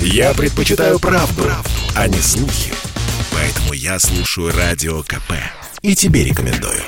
Я 0.00 0.34
предпочитаю 0.34 0.98
правду, 0.98 1.42
правду, 1.42 1.70
а 1.94 2.08
не 2.08 2.18
слухи. 2.18 2.72
Поэтому 3.32 3.72
я 3.72 3.98
слушаю 3.98 4.52
Радио 4.56 5.02
КП. 5.02 5.32
И 5.82 5.94
тебе 5.94 6.24
рекомендую. 6.24 6.80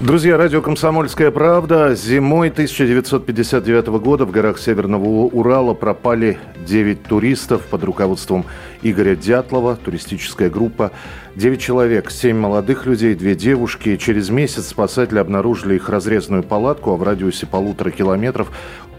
Друзья, 0.00 0.36
радио 0.36 0.62
«Комсомольская 0.62 1.32
правда». 1.32 1.96
Зимой 1.96 2.50
1959 2.50 3.88
года 4.00 4.26
в 4.26 4.30
горах 4.30 4.60
Северного 4.60 5.04
Урала 5.04 5.74
пропали 5.74 6.38
9 6.64 7.02
туристов 7.02 7.62
под 7.62 7.82
руководством 7.82 8.46
Игоря 8.82 9.16
Дятлова, 9.16 9.74
туристическая 9.74 10.50
группа. 10.50 10.92
9 11.34 11.60
человек, 11.60 12.12
7 12.12 12.36
молодых 12.36 12.86
людей, 12.86 13.16
2 13.16 13.34
девушки. 13.34 13.96
Через 13.96 14.30
месяц 14.30 14.68
спасатели 14.68 15.18
обнаружили 15.18 15.74
их 15.74 15.88
разрезанную 15.88 16.44
палатку, 16.44 16.92
а 16.92 16.96
в 16.96 17.02
радиусе 17.02 17.46
полутора 17.46 17.90
километров 17.90 18.52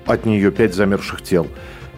от 0.10 0.26
нее 0.26 0.52
5 0.52 0.74
замерзших 0.74 1.22
тел. 1.22 1.48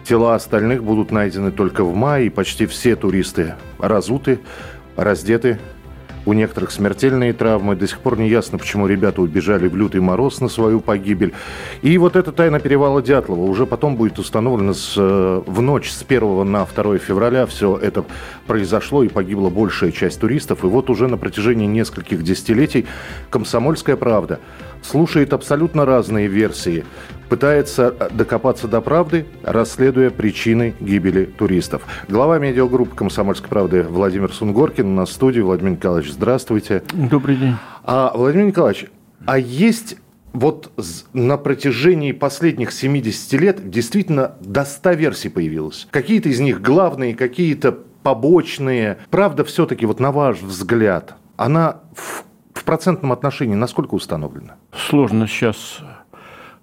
Тела 0.04 0.34
остальных 0.34 0.84
будут 0.84 1.10
найдены 1.10 1.50
только 1.50 1.82
в 1.84 1.94
мае, 1.94 2.26
и 2.26 2.30
почти 2.30 2.66
все 2.66 2.94
туристы 2.96 3.54
разуты, 3.78 4.40
раздеты, 4.96 5.58
у 6.24 6.32
некоторых 6.32 6.70
смертельные 6.70 7.32
травмы. 7.32 7.74
До 7.74 7.86
сих 7.86 7.98
пор 7.98 8.18
не 8.18 8.28
ясно, 8.28 8.58
почему 8.58 8.86
ребята 8.86 9.22
убежали 9.22 9.66
в 9.68 9.76
лютый 9.76 10.00
мороз 10.00 10.40
на 10.40 10.48
свою 10.48 10.80
погибель. 10.80 11.32
И 11.82 11.98
вот 11.98 12.16
эта 12.16 12.32
тайна 12.32 12.60
перевала 12.60 13.02
Дятлова 13.02 13.42
уже 13.42 13.66
потом 13.66 13.96
будет 13.96 14.18
установлена 14.18 14.74
с, 14.74 14.94
э, 14.96 15.42
в 15.44 15.62
ночь 15.62 15.90
с 15.90 16.02
1 16.02 16.44
на 16.44 16.64
2 16.64 16.98
февраля. 16.98 17.46
Все 17.46 17.76
это 17.76 18.04
произошло 18.46 19.02
и 19.02 19.08
погибла 19.08 19.50
большая 19.50 19.90
часть 19.90 20.20
туристов. 20.20 20.64
И 20.64 20.66
вот 20.66 20.90
уже 20.90 21.08
на 21.08 21.16
протяжении 21.16 21.66
нескольких 21.66 22.22
десятилетий 22.22 22.86
«Комсомольская 23.30 23.96
правда» 23.96 24.38
слушает 24.82 25.32
абсолютно 25.32 25.84
разные 25.84 26.28
версии, 26.28 26.84
пытается 27.28 27.94
э, 27.98 28.08
докопаться 28.12 28.68
до 28.68 28.80
правды, 28.80 29.26
расследуя 29.42 30.10
причины 30.10 30.74
гибели 30.80 31.24
туристов. 31.24 31.82
Глава 32.08 32.38
медиагруппы 32.38 32.94
«Комсомольской 32.94 33.48
правды» 33.48 33.84
Владимир 33.84 34.32
Сунгоркин 34.32 34.86
у 34.86 34.94
нас 34.94 35.08
в 35.08 35.12
студии. 35.12 35.40
Владимир 35.40 35.72
Николаевич, 35.72 36.12
здравствуйте. 36.12 36.82
Добрый 36.92 37.36
день. 37.36 37.54
А, 37.84 38.12
Владимир 38.14 38.46
Николаевич, 38.46 38.86
а 39.24 39.38
есть 39.38 39.96
вот 40.32 40.72
на 41.12 41.36
протяжении 41.36 42.12
последних 42.12 42.72
70 42.72 43.32
лет 43.40 43.70
действительно 43.70 44.32
до 44.40 44.64
100 44.64 44.92
версий 44.92 45.28
появилось. 45.28 45.86
Какие-то 45.90 46.28
из 46.28 46.40
них 46.40 46.60
главные, 46.60 47.14
какие-то 47.14 47.78
побочные. 48.02 48.98
Правда, 49.10 49.44
все-таки, 49.44 49.86
вот 49.86 50.00
на 50.00 50.12
ваш 50.12 50.40
взгляд, 50.40 51.14
она 51.36 51.80
в 51.94 52.24
в 52.62 52.64
процентном 52.64 53.10
отношении 53.10 53.56
насколько 53.56 53.94
установлено? 53.94 54.52
Сложно 54.72 55.26
сейчас 55.26 55.80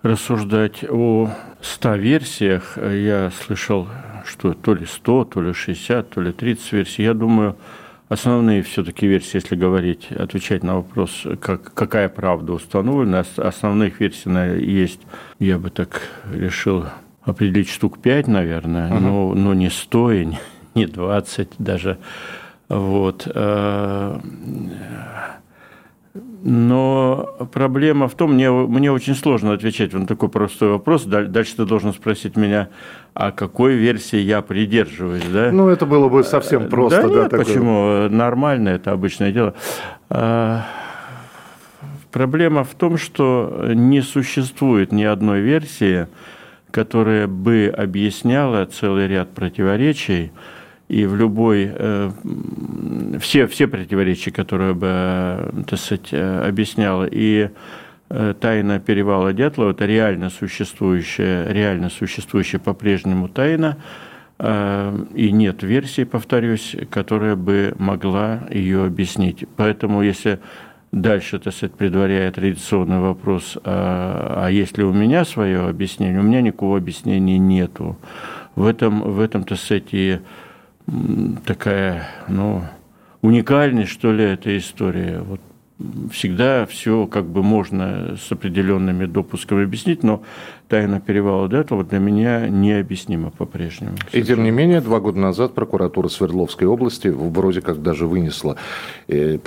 рассуждать 0.01 0.85
о 0.89 1.29
100 1.59 1.95
версиях. 1.95 2.77
Я 2.77 3.31
слышал, 3.31 3.89
что 4.25 4.53
то 4.53 4.73
ли 4.73 4.85
100, 4.85 5.25
то 5.25 5.41
ли 5.41 5.51
60, 5.51 6.09
то 6.09 6.21
ли 6.21 6.31
30 6.31 6.71
версий. 6.71 7.03
Я 7.03 7.13
думаю, 7.13 7.57
основные 8.07 8.63
все-таки 8.63 9.07
версии, 9.07 9.35
если 9.35 9.57
говорить, 9.57 10.09
отвечать 10.13 10.63
на 10.63 10.75
вопрос, 10.75 11.27
как, 11.41 11.73
какая 11.73 12.07
правда 12.07 12.53
установлена, 12.53 13.25
основных 13.35 13.99
версий 13.99 14.29
есть, 14.63 15.01
я 15.39 15.57
бы 15.57 15.69
так 15.69 16.01
решил 16.31 16.85
определить 17.23 17.67
штук 17.67 17.99
5, 17.99 18.27
наверное, 18.27 18.93
угу. 18.93 18.99
но, 19.01 19.33
но 19.33 19.53
не 19.53 19.69
100 19.69 20.11
и 20.13 20.27
не 20.75 20.85
20 20.85 21.49
даже. 21.57 21.97
Вот. 22.69 23.27
Но 26.13 27.47
проблема 27.51 28.07
в 28.07 28.15
том, 28.15 28.33
мне, 28.33 28.49
мне 28.49 28.91
очень 28.91 29.13
сложно 29.13 29.53
отвечать 29.53 29.93
на 29.93 30.07
такой 30.07 30.29
простой 30.29 30.69
вопрос. 30.69 31.03
Дальше 31.05 31.57
ты 31.57 31.65
должен 31.65 31.93
спросить 31.93 32.35
меня, 32.35 32.69
а 33.13 33.31
какой 33.31 33.75
версии 33.75 34.17
я 34.17 34.41
придерживаюсь. 34.41 35.25
Да? 35.31 35.51
Ну, 35.51 35.69
это 35.69 35.85
было 35.85 36.09
бы 36.09 36.23
совсем 36.23 36.63
э, 36.63 36.69
просто. 36.69 37.03
Да, 37.03 37.07
да 37.07 37.13
нет, 37.13 37.29
такое. 37.29 37.45
почему? 37.45 38.09
Нормально, 38.09 38.69
это 38.69 38.91
обычное 38.91 39.31
дело. 39.31 39.53
А, 40.09 40.63
проблема 42.11 42.63
в 42.63 42.73
том, 42.73 42.97
что 42.97 43.65
не 43.73 44.01
существует 44.01 44.91
ни 44.91 45.03
одной 45.03 45.41
версии, 45.41 46.07
которая 46.71 47.27
бы 47.27 47.73
объясняла 47.75 48.65
целый 48.65 49.07
ряд 49.07 49.29
противоречий, 49.29 50.31
и 50.89 51.05
в 51.05 51.15
любой, 51.15 51.71
э, 51.71 52.11
все, 53.21 53.45
все 53.45 53.67
противоречия, 53.67 54.31
которые 54.31 54.73
бы, 54.73 54.87
э, 54.89 55.51
так 55.67 55.79
сказать, 55.79 56.09
э, 56.11 56.47
объясняла, 56.47 57.07
и 57.09 57.49
тайна 58.41 58.79
перевала 58.79 59.33
Дятлова– 59.33 59.69
это 59.71 59.85
реально 59.85 60.31
существующая, 60.31 61.45
реально 61.53 61.91
существующая 61.91 62.57
по-прежнему 62.57 63.27
тайна, 63.27 63.77
и 64.41 65.29
нет 65.31 65.61
версии, 65.61 66.05
повторюсь, 66.05 66.75
которая 66.89 67.35
бы 67.35 67.75
могла 67.77 68.47
ее 68.49 68.83
объяснить. 68.85 69.45
Поэтому, 69.55 70.01
если 70.01 70.39
дальше, 70.91 71.37
так 71.37 71.53
сказать, 71.53 71.75
предваряя 71.75 72.31
традиционный 72.31 72.97
вопрос, 72.97 73.59
а, 73.63 74.45
а 74.45 74.49
есть 74.49 74.77
ли 74.79 74.83
у 74.83 74.91
меня 74.91 75.23
свое 75.23 75.67
объяснение, 75.67 76.19
у 76.19 76.23
меня 76.23 76.41
никакого 76.41 76.77
объяснения 76.77 77.37
нету. 77.37 77.95
В 78.55 78.65
этом, 78.65 79.01
в 79.01 79.19
этом 79.19 79.43
так 79.43 79.59
сказать, 79.59 79.89
и 79.91 80.19
такая, 81.45 82.07
ну, 82.27 82.63
уникальность, 83.21 83.91
что 83.91 84.11
ли, 84.11 84.23
эта 84.23 84.57
история. 84.57 85.19
Вот 85.19 85.41
всегда 86.11 86.65
все 86.65 87.07
как 87.07 87.25
бы 87.25 87.41
можно 87.41 88.17
с 88.17 88.31
определенными 88.31 89.05
допусками 89.05 89.63
объяснить, 89.63 90.03
но 90.03 90.23
тайна 90.67 90.99
перевала 90.99 91.47
Дятлова 91.47 91.83
для 91.83 91.99
меня 91.99 92.49
необъяснима 92.49 93.31
по-прежнему. 93.31 93.95
И 94.11 94.21
тем 94.23 94.43
не 94.43 94.51
менее, 94.51 94.81
два 94.81 94.99
года 94.99 95.19
назад 95.19 95.55
прокуратура 95.55 96.09
Свердловской 96.09 96.67
области 96.67 97.07
вроде 97.07 97.61
как 97.61 97.81
даже 97.81 98.07
вынесла, 98.07 98.57
э, 99.07 99.37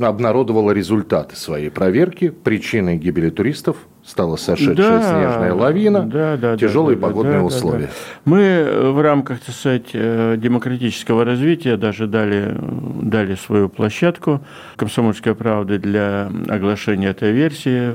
обнародовала 0.00 0.70
результаты 0.70 1.36
своей 1.36 1.70
проверки. 1.70 2.30
Причиной 2.30 2.96
гибели 2.96 3.30
туристов 3.30 3.76
стала 4.04 4.36
сошедшая 4.36 4.74
да, 4.76 5.02
снежная 5.02 5.54
лавина, 5.54 6.02
да, 6.02 6.36
да, 6.36 6.56
тяжелые 6.56 6.96
да, 6.96 7.06
погодные 7.06 7.38
да, 7.38 7.44
условия. 7.44 7.86
Да, 7.86 7.92
да. 8.24 8.30
Мы 8.30 8.40
э, 8.40 8.90
в 8.90 9.00
рамках, 9.00 9.40
так 9.40 9.54
сказать, 9.54 9.90
э, 9.92 10.36
демократического 10.38 11.24
развития 11.24 11.76
даже 11.76 12.06
дали, 12.06 12.56
дали 13.02 13.34
свою 13.34 13.68
площадку 13.68 14.40
«Комсомольская 14.76 15.34
правда» 15.34 15.78
для 15.78 16.30
оглашения 16.48 17.10
этой 17.10 17.32
версии 17.32 17.94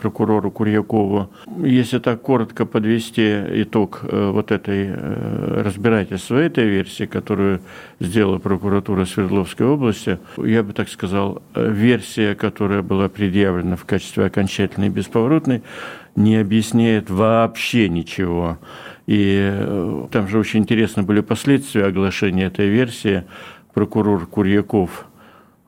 прокурору 0.00 0.50
Курьякову. 0.50 1.30
Если 1.62 1.98
так 1.98 2.22
коротко 2.22 2.66
подвести 2.66 3.62
итог 3.62 4.00
э, 4.02 4.30
вот 4.30 4.50
этой 4.52 4.90
разбирательства 5.62 6.36
этой 6.36 6.66
версии, 6.66 7.06
которую 7.06 7.60
сделала 8.00 8.38
прокуратура 8.38 9.04
Свердловской 9.04 9.66
области, 9.66 10.18
я 10.36 10.62
бы 10.62 10.72
так 10.72 10.88
сказал, 10.88 11.42
версия, 11.54 12.34
которая 12.34 12.82
была 12.82 13.08
предъявлена 13.08 13.76
в 13.76 13.84
качестве 13.84 14.24
окончательной 14.26 14.88
бесповоротной, 14.88 15.06
Бесповоротный 15.06 15.62
не 16.16 16.36
объясняет 16.36 17.10
вообще 17.10 17.88
ничего. 17.88 18.58
И 19.06 19.38
э, 19.40 20.06
там 20.10 20.26
же 20.28 20.38
очень 20.38 20.60
интересно 20.60 21.02
были 21.02 21.20
последствия 21.20 21.84
оглашения 21.84 22.46
этой 22.46 22.68
версии. 22.68 23.24
Прокурор 23.74 24.26
Курьяков 24.26 25.06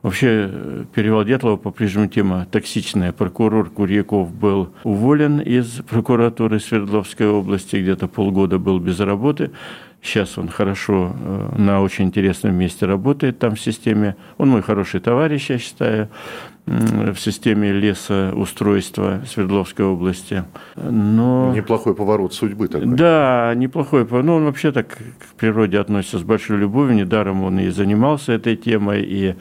Вообще, 0.01 0.49
э, 0.49 0.85
перевал 0.95 1.25
Дятлова 1.25 1.57
по-прежнему 1.57 2.07
тема 2.07 2.47
токсичная. 2.49 3.11
Прокурор 3.11 3.69
Курьяков 3.69 4.33
был 4.33 4.69
уволен 4.85 5.41
из 5.41 5.81
прокуратуры 5.89 6.61
Свердловской 6.61 7.27
области, 7.27 7.75
где-то 7.75 8.07
полгода 8.07 8.59
был 8.59 8.79
без 8.79 9.01
работы. 9.01 9.51
Сейчас 10.01 10.37
он 10.37 10.47
хорошо 10.47 11.13
э, 11.13 11.55
на 11.57 11.81
очень 11.81 12.05
интересном 12.05 12.55
месте 12.55 12.85
работает 12.85 13.39
там 13.39 13.55
в 13.55 13.59
системе. 13.59 14.15
Он 14.37 14.49
мой 14.49 14.61
хороший 14.61 15.01
товарищ, 15.01 15.49
я 15.49 15.57
считаю 15.57 16.09
в 16.69 17.15
системе 17.15 17.71
лесоустройства 17.71 19.21
Свердловской 19.27 19.85
области. 19.85 20.43
Но... 20.75 21.51
Неплохой 21.55 21.95
поворот 21.95 22.33
судьбы 22.33 22.67
такой. 22.67 22.87
Да, 22.95 23.53
неплохой 23.55 24.05
поворот. 24.05 24.25
Ну, 24.25 24.35
он 24.35 24.45
вообще 24.45 24.71
так 24.71 24.87
к 24.89 25.35
природе 25.37 25.79
относится 25.79 26.19
с 26.19 26.23
большой 26.23 26.57
любовью. 26.57 26.95
Недаром 26.95 27.43
он 27.43 27.59
и 27.59 27.69
занимался 27.69 28.33
этой 28.33 28.55
темой, 28.55 29.01
и 29.01 29.35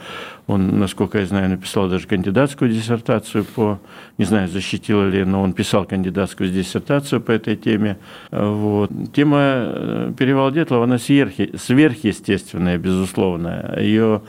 он, 0.46 0.78
насколько 0.78 1.18
я 1.18 1.26
знаю, 1.26 1.50
написал 1.50 1.88
даже 1.88 2.06
кандидатскую 2.06 2.70
диссертацию 2.70 3.44
по, 3.44 3.78
не 4.16 4.24
знаю, 4.24 4.48
защитил 4.48 5.04
ли, 5.04 5.22
но 5.24 5.42
он 5.42 5.52
писал 5.52 5.84
кандидатскую 5.84 6.50
диссертацию 6.50 7.20
по 7.20 7.32
этой 7.32 7.56
теме. 7.56 7.98
Вот. 8.30 8.90
Тема 9.14 9.38
э, 9.40 10.12
перевал 10.16 10.50
Детлова, 10.50 10.84
она 10.84 10.96
сверхъестественная, 10.98 12.78
безусловно. 12.78 13.74
Ее 13.78 14.22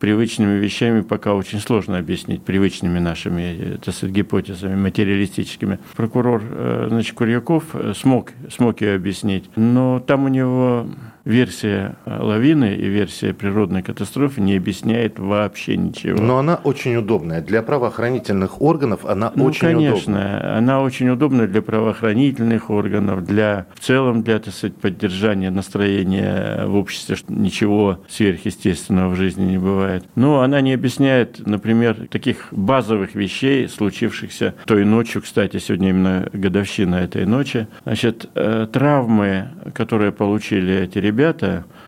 привычными 0.00 0.58
вещами 0.58 1.02
пока 1.02 1.34
очень 1.34 1.60
сложно 1.60 1.98
объяснить, 1.98 2.42
привычными 2.42 2.98
нашими 2.98 3.78
так 3.84 3.94
сказать, 3.94 4.14
гипотезами 4.14 4.74
материалистическими. 4.74 5.78
Прокурор 5.94 6.42
э, 6.42 6.86
значит, 6.88 7.14
Курьяков 7.14 7.64
э, 7.74 7.92
смог, 7.94 8.32
смог 8.50 8.80
ее 8.80 8.94
объяснить, 8.94 9.50
но 9.56 10.00
там 10.00 10.24
у 10.24 10.28
него 10.28 10.86
версия 11.24 11.96
лавины 12.06 12.74
и 12.74 12.86
версия 12.86 13.32
природной 13.32 13.82
катастрофы 13.82 14.40
не 14.40 14.56
объясняет 14.56 15.18
вообще 15.18 15.76
ничего. 15.76 16.20
Но 16.20 16.38
она 16.38 16.60
очень 16.64 16.96
удобная. 16.96 17.40
Для 17.40 17.62
правоохранительных 17.62 18.60
органов 18.60 19.04
она 19.04 19.32
ну, 19.34 19.44
очень 19.44 19.60
конечно, 19.60 19.96
удобная. 19.96 20.38
конечно. 20.40 20.58
Она 20.58 20.82
очень 20.82 21.08
удобна 21.08 21.46
для 21.46 21.62
правоохранительных 21.62 22.70
органов, 22.70 23.24
для 23.24 23.66
в 23.74 23.80
целом 23.80 24.22
для 24.22 24.38
так 24.38 24.54
сказать, 24.54 24.76
поддержания 24.76 25.50
настроения 25.50 26.66
в 26.66 26.76
обществе, 26.76 27.16
что 27.16 27.32
ничего 27.32 28.00
сверхъестественного 28.08 29.10
в 29.10 29.16
жизни 29.16 29.44
не 29.44 29.58
бывает. 29.58 30.04
Но 30.14 30.40
она 30.40 30.60
не 30.60 30.72
объясняет, 30.72 31.46
например, 31.46 32.08
таких 32.10 32.48
базовых 32.50 33.14
вещей, 33.14 33.68
случившихся 33.68 34.54
той 34.66 34.84
ночью, 34.84 35.22
кстати, 35.22 35.58
сегодня 35.58 35.90
именно 35.90 36.28
годовщина 36.32 36.96
этой 36.96 37.26
ночи. 37.26 37.66
Значит, 37.84 38.28
э, 38.34 38.66
травмы, 38.72 39.48
которые 39.74 40.12
получили 40.12 40.74
эти 40.74 40.98
ребята, 40.98 41.19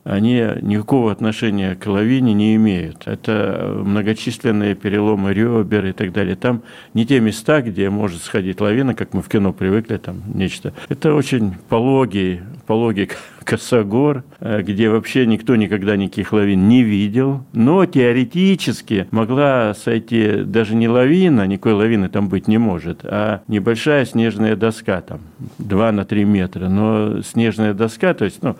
они 0.04 0.44
никакого 0.62 1.12
отношения 1.12 1.76
к 1.76 1.86
лавине 1.86 2.34
не 2.34 2.56
имеют. 2.56 3.06
Это 3.06 3.72
многочисленные 3.84 4.74
переломы 4.74 5.32
ребер 5.32 5.86
и 5.86 5.92
так 5.92 6.12
далее. 6.12 6.34
Там 6.34 6.62
не 6.92 7.06
те 7.06 7.20
места, 7.20 7.62
где 7.62 7.88
может 7.88 8.22
сходить 8.22 8.60
лавина, 8.60 8.94
как 8.94 9.14
мы 9.14 9.22
в 9.22 9.28
кино 9.28 9.52
привыкли, 9.52 9.98
там 9.98 10.22
нечто. 10.34 10.72
Это 10.88 11.14
очень 11.14 11.54
пологий, 11.68 12.40
пологий 12.66 13.10
косогор, 13.44 14.24
э, 14.40 14.62
где 14.62 14.88
вообще 14.88 15.24
никто 15.24 15.54
никогда 15.54 15.96
никаких 15.96 16.32
лавин 16.32 16.68
не 16.68 16.82
видел. 16.82 17.44
Но 17.52 17.86
теоретически 17.86 19.06
могла 19.12 19.72
сойти 19.74 20.42
даже 20.44 20.74
не 20.74 20.88
лавина, 20.88 21.46
никакой 21.46 21.74
лавины 21.74 22.08
там 22.08 22.28
быть 22.28 22.48
не 22.48 22.58
может, 22.58 23.00
а 23.04 23.42
небольшая 23.46 24.04
снежная 24.04 24.56
доска, 24.56 25.00
там 25.00 25.20
2 25.58 25.92
на 25.92 26.04
3 26.04 26.24
метра. 26.24 26.68
Но 26.68 27.22
снежная 27.22 27.72
доска, 27.72 28.14
то 28.14 28.24
есть, 28.24 28.42
ну, 28.42 28.56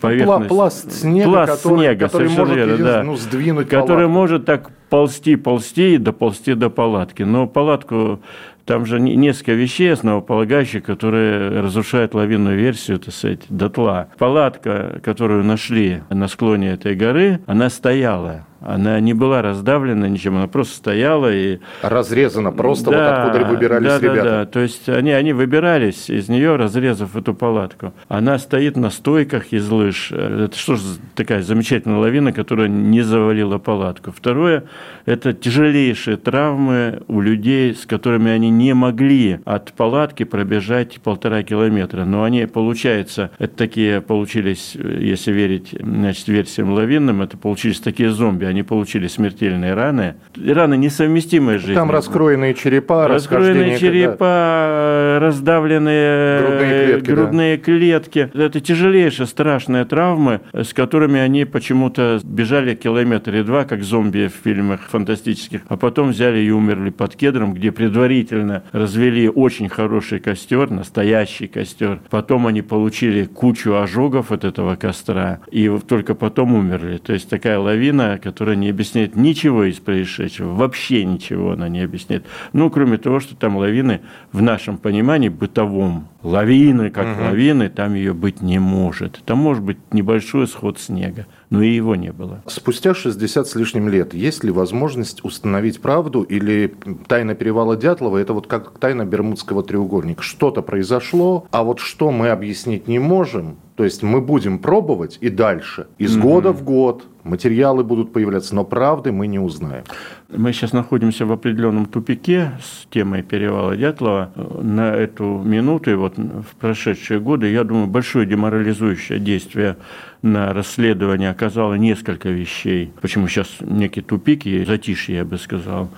поверхность. 0.00 0.48
Пласт 0.48 0.92
снега, 0.92 1.30
пласт 1.30 1.62
который, 1.62 1.78
снега, 1.78 2.06
который 2.06 2.28
может 2.28 2.56
верно, 2.56 2.76
да, 2.78 3.02
ну, 3.02 3.16
сдвинуть 3.16 3.68
Который 3.68 3.86
палатку. 3.86 4.10
может 4.10 4.44
так 4.44 4.70
ползти, 4.88 5.36
ползти 5.36 5.94
и 5.94 5.98
доползти 5.98 6.54
до 6.54 6.70
палатки. 6.70 7.22
Но 7.22 7.46
палатку 7.46 8.20
там 8.66 8.86
же 8.86 9.00
несколько 9.00 9.52
вещей 9.52 9.92
основополагающих, 9.92 10.84
которые 10.84 11.60
разрушают 11.60 12.14
лавинную 12.14 12.56
версию, 12.56 12.98
так 13.00 13.12
сказать, 13.14 13.40
дотла. 13.48 14.08
Палатка, 14.18 15.00
которую 15.02 15.44
нашли 15.44 16.02
на 16.08 16.28
склоне 16.28 16.70
этой 16.70 16.94
горы, 16.94 17.40
она 17.46 17.68
стояла. 17.70 18.46
Она 18.60 19.00
не 19.00 19.14
была 19.14 19.40
раздавлена 19.42 20.08
ничем, 20.08 20.36
она 20.36 20.46
просто 20.46 20.76
стояла 20.76 21.32
и... 21.32 21.58
Разрезана 21.82 22.52
просто, 22.52 22.90
да, 22.90 23.24
вот 23.24 23.28
откуда 23.28 23.52
выбирались 23.52 23.88
да, 23.88 23.98
ребята. 23.98 24.22
Да, 24.22 24.30
да, 24.30 24.46
то 24.46 24.60
есть 24.60 24.88
они, 24.88 25.12
они 25.12 25.32
выбирались 25.32 26.10
из 26.10 26.28
нее, 26.28 26.56
разрезав 26.56 27.16
эту 27.16 27.34
палатку. 27.34 27.94
Она 28.08 28.38
стоит 28.38 28.76
на 28.76 28.90
стойках 28.90 29.52
из 29.52 29.68
лыж. 29.70 30.12
Это 30.12 30.56
что 30.56 30.76
же 30.76 30.82
такая 31.14 31.42
замечательная 31.42 31.98
лавина, 31.98 32.32
которая 32.32 32.68
не 32.68 33.00
завалила 33.00 33.58
палатку. 33.58 34.12
Второе, 34.12 34.64
это 35.06 35.32
тяжелейшие 35.32 36.18
травмы 36.18 37.02
у 37.08 37.20
людей, 37.20 37.74
с 37.74 37.86
которыми 37.86 38.30
они 38.30 38.50
не 38.50 38.74
могли 38.74 39.40
от 39.44 39.72
палатки 39.72 40.24
пробежать 40.24 41.00
полтора 41.00 41.42
километра. 41.42 42.04
Но 42.04 42.24
они, 42.24 42.46
получается, 42.46 43.30
это 43.38 43.56
такие 43.56 44.02
получились, 44.02 44.74
если 44.74 45.32
верить 45.32 45.74
значит, 45.80 46.28
версиям 46.28 46.72
лавинным, 46.72 47.22
это 47.22 47.38
получились 47.38 47.80
такие 47.80 48.10
зомби 48.10 48.49
они 48.50 48.62
получили 48.62 49.06
смертельные 49.06 49.74
раны. 49.74 50.16
Раны 50.36 50.76
несовместимые 50.76 51.58
с 51.58 51.62
жизнью. 51.62 51.76
Там 51.76 51.90
раскроенные 51.90 52.54
черепа, 52.54 53.08
Раскроенные 53.08 53.78
черепа, 53.78 54.18
да. 54.18 55.18
раздавленные 55.20 56.40
грудные 56.40 56.86
клетки. 56.86 57.10
Грудные 57.10 57.56
да. 57.56 57.62
клетки. 57.62 58.30
Это 58.34 58.60
тяжелейшие, 58.60 59.26
страшные 59.26 59.84
травмы, 59.84 60.40
с 60.52 60.72
которыми 60.72 61.20
они 61.20 61.44
почему-то 61.44 62.20
бежали 62.24 62.74
километр 62.74 63.36
и 63.36 63.42
два, 63.42 63.64
как 63.64 63.82
зомби 63.82 64.28
в 64.28 64.44
фильмах 64.44 64.80
фантастических, 64.88 65.62
а 65.68 65.76
потом 65.76 66.10
взяли 66.10 66.38
и 66.40 66.50
умерли 66.50 66.90
под 66.90 67.16
кедром, 67.16 67.54
где 67.54 67.72
предварительно 67.72 68.64
развели 68.72 69.28
очень 69.28 69.68
хороший 69.68 70.20
костер, 70.20 70.70
настоящий 70.70 71.46
костер. 71.46 72.00
Потом 72.10 72.46
они 72.46 72.62
получили 72.62 73.24
кучу 73.24 73.74
ожогов 73.74 74.32
от 74.32 74.44
этого 74.44 74.76
костра, 74.76 75.40
и 75.50 75.70
только 75.86 76.14
потом 76.14 76.54
умерли. 76.54 76.98
То 76.98 77.12
есть 77.12 77.28
такая 77.28 77.58
лавина, 77.58 78.18
которая 78.22 78.39
которая 78.40 78.56
не 78.56 78.70
объясняет 78.70 79.16
ничего 79.16 79.64
из 79.64 79.80
происшедшего, 79.80 80.54
вообще 80.54 81.04
ничего 81.04 81.50
она 81.50 81.68
не 81.68 81.80
объясняет. 81.80 82.24
Ну, 82.54 82.70
кроме 82.70 82.96
того, 82.96 83.20
что 83.20 83.36
там 83.36 83.58
лавины 83.58 84.00
в 84.32 84.40
нашем 84.40 84.78
понимании 84.78 85.28
бытовом, 85.28 86.08
лавины 86.22 86.90
как 86.90 87.16
угу. 87.16 87.24
лавины, 87.24 87.68
там 87.68 87.94
ее 87.94 88.12
быть 88.12 88.42
не 88.42 88.58
может. 88.58 89.22
Там 89.24 89.38
может 89.38 89.62
быть 89.62 89.78
небольшой 89.92 90.46
сход 90.46 90.78
снега, 90.78 91.26
но 91.50 91.62
и 91.62 91.70
его 91.70 91.96
не 91.96 92.12
было. 92.12 92.42
Спустя 92.46 92.94
60 92.94 93.46
с 93.46 93.54
лишним 93.54 93.88
лет 93.88 94.14
есть 94.14 94.44
ли 94.44 94.50
возможность 94.50 95.24
установить 95.24 95.80
правду 95.80 96.22
или 96.22 96.74
тайна 97.06 97.34
перевала 97.34 97.76
Дятлова– 97.76 98.16
это 98.18 98.32
вот 98.32 98.46
как 98.46 98.78
тайна 98.78 99.04
Бермудского 99.04 99.62
треугольника? 99.62 100.22
Что-то 100.22 100.62
произошло, 100.62 101.46
а 101.50 101.62
вот 101.62 101.80
что 101.80 102.10
мы 102.10 102.28
объяснить 102.28 102.88
не 102.88 102.98
можем, 102.98 103.56
то 103.76 103.84
есть 103.84 104.02
мы 104.02 104.20
будем 104.20 104.58
пробовать 104.58 105.18
и 105.20 105.30
дальше, 105.30 105.86
из 105.98 106.16
mm 106.16 106.20
года 106.20 106.52
в 106.52 106.62
год, 106.62 107.04
материалы 107.24 107.82
будут 107.82 108.12
появляться, 108.12 108.54
но 108.54 108.64
правды 108.64 109.10
мы 109.10 109.26
не 109.26 109.38
узнаем. 109.38 109.84
Мы 110.32 110.52
сейчас 110.52 110.72
находимся 110.72 111.26
в 111.26 111.32
определенном 111.32 111.86
тупике 111.86 112.52
с 112.62 112.86
темой 112.86 113.22
перевала 113.22 113.76
Дятлова. 113.76 114.30
На 114.62 114.94
эту 114.94 115.24
минуту 115.44 115.90
и 115.90 115.94
вот 115.94 116.16
в 116.18 116.54
прошедшие 116.60 117.18
годы, 117.18 117.50
я 117.50 117.64
думаю, 117.64 117.88
большое 117.88 118.26
деморализующее 118.26 119.18
действие 119.18 119.76
на 120.22 120.52
расследование 120.52 121.30
оказало 121.30 121.74
несколько 121.74 122.28
вещей. 122.28 122.92
Почему 123.00 123.26
сейчас 123.26 123.48
некий 123.60 124.02
тупик 124.02 124.46
и 124.46 124.64
затишье, 124.64 125.16
я 125.16 125.24
бы 125.24 125.36
сказал 125.36 125.90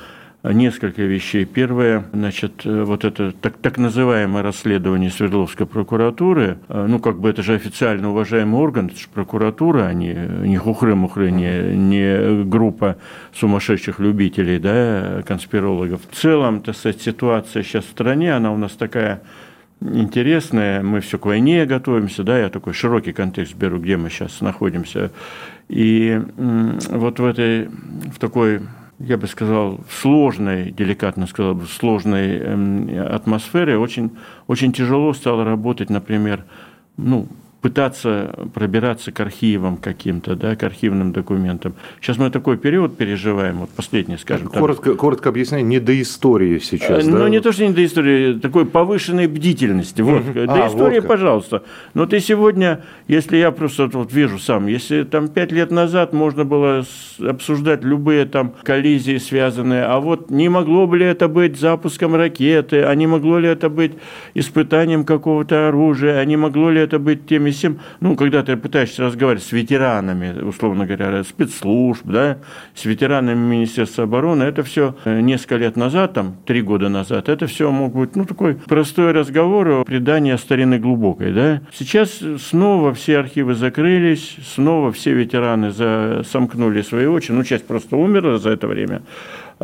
несколько 0.44 1.02
вещей. 1.02 1.44
Первое, 1.44 2.04
значит, 2.12 2.62
э, 2.64 2.82
вот 2.82 3.04
это 3.04 3.32
так, 3.32 3.56
так 3.58 3.78
называемое 3.78 4.42
расследование 4.42 5.10
Свердловской 5.10 5.66
прокуратуры, 5.66 6.58
э, 6.68 6.86
ну, 6.88 6.98
как 6.98 7.20
бы 7.20 7.30
это 7.30 7.42
же 7.42 7.54
официально 7.54 8.10
уважаемый 8.10 8.60
орган, 8.60 8.86
это 8.86 8.98
же 8.98 9.06
прокуратура, 9.12 9.86
а 9.86 9.92
не, 9.92 10.14
не 10.14 10.56
хухры-мухры, 10.56 11.30
не, 11.30 11.76
не 11.76 12.44
группа 12.44 12.96
сумасшедших 13.32 14.00
любителей, 14.00 14.58
да, 14.58 15.22
конспирологов. 15.26 16.00
В 16.10 16.14
целом, 16.14 16.60
так 16.60 16.76
сказать, 16.76 17.00
ситуация 17.00 17.62
сейчас 17.62 17.84
в 17.84 17.90
стране, 17.90 18.34
она 18.34 18.52
у 18.52 18.56
нас 18.56 18.72
такая 18.72 19.22
интересная, 19.80 20.82
мы 20.82 21.00
все 21.00 21.18
к 21.18 21.26
войне 21.26 21.66
готовимся, 21.66 22.24
да, 22.24 22.38
я 22.38 22.48
такой 22.48 22.72
широкий 22.72 23.12
контекст 23.12 23.54
беру, 23.54 23.78
где 23.78 23.96
мы 23.96 24.10
сейчас 24.10 24.40
находимся. 24.40 25.12
И 25.68 26.20
вот 26.36 27.20
в 27.20 27.24
этой, 27.24 27.68
в 27.68 28.18
такой 28.18 28.60
я 29.02 29.16
бы 29.16 29.26
сказал, 29.26 29.81
сложной, 29.90 30.70
деликатно 30.70 31.26
сказал 31.26 31.54
бы, 31.54 31.66
сложной 31.66 32.38
эм, 32.38 32.88
атмосфере. 33.12 33.76
Очень, 33.76 34.12
очень 34.46 34.72
тяжело 34.72 35.12
стало 35.12 35.44
работать, 35.44 35.90
например, 35.90 36.44
ну, 36.96 37.26
пытаться 37.62 38.35
пробираться 38.52 39.12
к 39.12 39.21
архивам 39.21 39.76
каким-то, 39.76 40.35
да, 40.35 40.57
к 40.57 40.64
архивным 40.64 41.12
документам. 41.12 41.75
Сейчас 42.00 42.19
мы 42.19 42.28
такой 42.31 42.59
период 42.59 42.97
переживаем, 42.97 43.59
вот 43.59 43.71
последний, 43.71 44.16
скажем 44.19 44.49
так. 44.49 44.59
Коротко, 44.59 44.95
коротко 44.95 45.28
объясняю, 45.28 45.64
не 45.64 45.78
до 45.78 45.99
истории 46.02 46.59
сейчас, 46.59 47.07
Ну, 47.07 47.19
да? 47.19 47.28
не 47.28 47.40
то, 47.40 47.52
что 47.52 47.64
не 47.64 47.73
до 47.73 47.85
истории, 47.85 48.38
такой 48.40 48.66
повышенной 48.66 49.28
бдительности. 49.28 50.02
Вот, 50.02 50.25
до 50.35 50.64
а, 50.64 50.69
истории, 50.69 50.99
вот 50.99 51.09
пожалуйста. 51.09 51.62
Но 51.95 52.07
ты 52.07 52.19
сегодня, 52.19 52.83
если 53.07 53.37
я 53.37 53.52
просто 53.52 53.87
вот 53.87 54.12
вижу 54.12 54.40
сам, 54.40 54.66
если 54.66 55.04
там 55.04 55.28
пять 55.28 55.52
лет 55.52 55.71
назад 55.71 56.12
можно 56.12 56.45
было 56.45 56.85
обсуждать 57.21 57.85
любые 57.85 58.26
там 58.26 58.54
коллизии 58.64 59.19
связанные, 59.19 59.85
а 59.85 60.00
вот 60.00 60.31
не 60.31 60.49
могло 60.49 60.88
бы 60.88 60.99
ли 60.99 61.07
это 61.07 61.28
быть 61.28 61.61
запуском 61.61 62.16
ракеты, 62.16 62.83
а 62.83 62.92
не 62.97 63.07
могло 63.07 63.38
ли 63.38 63.49
это 63.49 63.69
быть 63.69 63.92
испытанием 64.35 65.04
какого-то 65.04 65.69
оружия, 65.69 66.19
а 66.19 66.25
не 66.25 66.37
могло 66.37 66.69
ли 66.69 66.81
это 66.81 66.99
быть 66.99 67.26
теми 67.26 67.51
всем, 67.52 67.78
ну, 68.00 68.16
когда 68.16 68.42
ты 68.42 68.56
пытаешься 68.56 69.02
разговаривать 69.02 69.44
с 69.44 69.52
ветеранами, 69.52 70.40
условно 70.42 70.87
говоря, 70.87 71.23
спецслужб, 71.25 72.04
да, 72.04 72.38
с 72.75 72.85
ветеранами 72.85 73.38
Министерства 73.38 74.04
обороны, 74.04 74.44
это 74.44 74.62
все 74.62 74.97
э, 75.04 75.21
несколько 75.21 75.56
лет 75.56 75.76
назад, 75.76 76.14
там, 76.14 76.37
три 76.47 76.62
года 76.62 76.88
назад, 76.88 77.28
это 77.28 77.47
все 77.47 77.71
мог 77.71 77.94
быть, 77.94 78.16
ну, 78.16 78.25
такой 78.25 78.54
простой 78.54 79.12
разговор 79.12 79.68
о 79.68 79.85
предании 79.85 80.37
старины 80.37 80.78
глубокой, 80.78 81.32
да. 81.32 81.61
Сейчас 81.73 82.21
снова 82.38 82.94
все 82.94 83.18
архивы 83.18 83.54
закрылись, 83.54 84.37
снова 84.54 84.92
все 84.92 85.12
ветераны 85.12 85.71
за... 85.71 86.23
сомкнули 86.30 86.82
свои 86.82 87.06
очи, 87.06 87.32
ну, 87.32 87.44
часть 87.44 87.66
просто 87.66 87.97
умерла 87.97 88.38
за 88.38 88.50
это 88.50 88.66
время, 88.66 89.02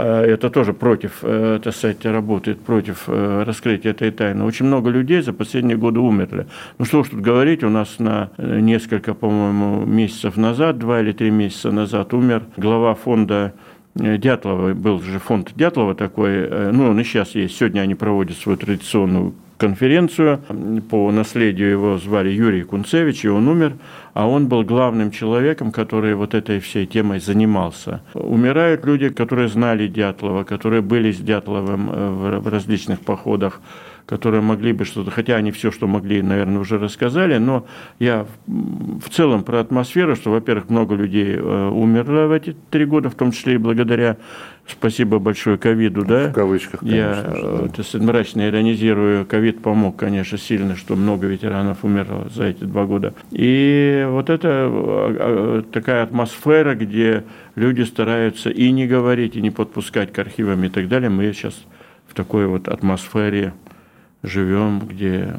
Э, 0.00 0.24
это 0.24 0.48
тоже 0.50 0.72
против, 0.72 1.18
э, 1.22 1.58
так 1.62 1.74
сказать, 1.74 2.04
работает 2.04 2.60
против 2.60 3.04
э, 3.08 3.42
раскрытия 3.44 3.90
этой 3.90 4.12
тайны. 4.12 4.44
Очень 4.44 4.66
много 4.66 4.90
людей 4.90 5.22
за 5.22 5.32
последние 5.32 5.76
годы 5.76 5.98
умерли. 5.98 6.46
Ну 6.78 6.84
что 6.84 7.02
ж 7.02 7.08
тут 7.08 7.20
говорить, 7.20 7.64
у 7.64 7.68
нас 7.68 7.77
на 7.98 8.30
несколько, 8.38 9.14
по-моему, 9.14 9.84
месяцев 9.84 10.36
назад, 10.36 10.78
два 10.78 11.00
или 11.00 11.12
три 11.12 11.30
месяца 11.30 11.70
назад 11.70 12.14
умер 12.14 12.44
глава 12.56 12.94
фонда 12.94 13.52
Дятлова, 13.94 14.74
был 14.74 15.00
же 15.00 15.18
фонд 15.18 15.52
Дятлова 15.56 15.94
такой, 15.94 16.48
ну 16.72 16.90
он 16.90 17.00
и 17.00 17.04
сейчас 17.04 17.34
есть, 17.34 17.56
сегодня 17.56 17.80
они 17.80 17.94
проводят 17.94 18.36
свою 18.36 18.56
традиционную 18.56 19.34
конференцию. 19.58 20.40
По 20.88 21.10
наследию, 21.10 21.70
его 21.70 21.98
звали 21.98 22.30
Юрий 22.30 22.62
Кунцевич, 22.62 23.24
и 23.24 23.28
он 23.28 23.48
умер, 23.48 23.74
а 24.14 24.28
он 24.28 24.46
был 24.46 24.62
главным 24.62 25.10
человеком, 25.10 25.72
который 25.72 26.14
вот 26.14 26.34
этой 26.34 26.60
всей 26.60 26.86
темой 26.86 27.20
занимался. 27.20 28.00
Умирают 28.14 28.84
люди, 28.86 29.08
которые 29.08 29.48
знали 29.48 29.88
Дятлова, 29.88 30.44
которые 30.44 30.80
были 30.80 31.12
с 31.12 31.18
Дятловым 31.18 31.90
э, 31.90 32.10
в 32.40 32.48
различных 32.48 33.00
походах, 33.00 33.60
которые 34.08 34.40
могли 34.40 34.72
бы 34.72 34.86
что-то, 34.86 35.10
хотя 35.10 35.36
они 35.36 35.52
все, 35.52 35.70
что 35.70 35.86
могли, 35.86 36.22
наверное, 36.22 36.60
уже 36.60 36.78
рассказали, 36.78 37.36
но 37.36 37.66
я 37.98 38.26
в 38.46 39.10
целом 39.10 39.44
про 39.44 39.60
атмосферу, 39.60 40.16
что, 40.16 40.30
во-первых, 40.30 40.70
много 40.70 40.94
людей 40.94 41.34
э, 41.36 41.68
умерло 41.68 42.26
в 42.26 42.32
эти 42.32 42.56
три 42.70 42.86
года, 42.86 43.10
в 43.10 43.14
том 43.14 43.32
числе 43.32 43.54
и 43.54 43.58
благодаря 43.58 44.16
Спасибо 44.70 45.18
большое 45.18 45.56
ковиду, 45.56 46.04
да? 46.04 46.28
В 46.28 46.34
кавычках, 46.34 46.80
конечно. 46.80 46.96
Я, 46.96 47.22
да. 47.22 47.68
то 47.68 47.78
есть, 47.78 47.94
мрачно 47.94 48.46
иронизирую, 48.48 49.24
ковид 49.24 49.62
помог, 49.62 49.96
конечно, 49.96 50.36
сильно, 50.36 50.76
что 50.76 50.94
много 50.94 51.26
ветеранов 51.26 51.84
умерло 51.84 52.28
за 52.34 52.44
эти 52.44 52.64
два 52.64 52.84
года. 52.84 53.14
И 53.30 54.06
вот 54.10 54.28
это 54.28 54.48
а, 54.50 55.16
а, 55.18 55.62
такая 55.72 56.02
атмосфера, 56.02 56.74
где 56.74 57.24
люди 57.54 57.80
стараются 57.80 58.50
и 58.50 58.70
не 58.70 58.86
говорить, 58.86 59.36
и 59.36 59.40
не 59.40 59.50
подпускать 59.50 60.12
к 60.12 60.18
архивам 60.18 60.62
и 60.64 60.68
так 60.68 60.86
далее. 60.88 61.08
Мы 61.08 61.32
сейчас 61.32 61.54
в 62.06 62.12
такой 62.12 62.46
вот 62.46 62.68
атмосфере 62.68 63.54
живем, 64.22 64.80
где 64.80 65.34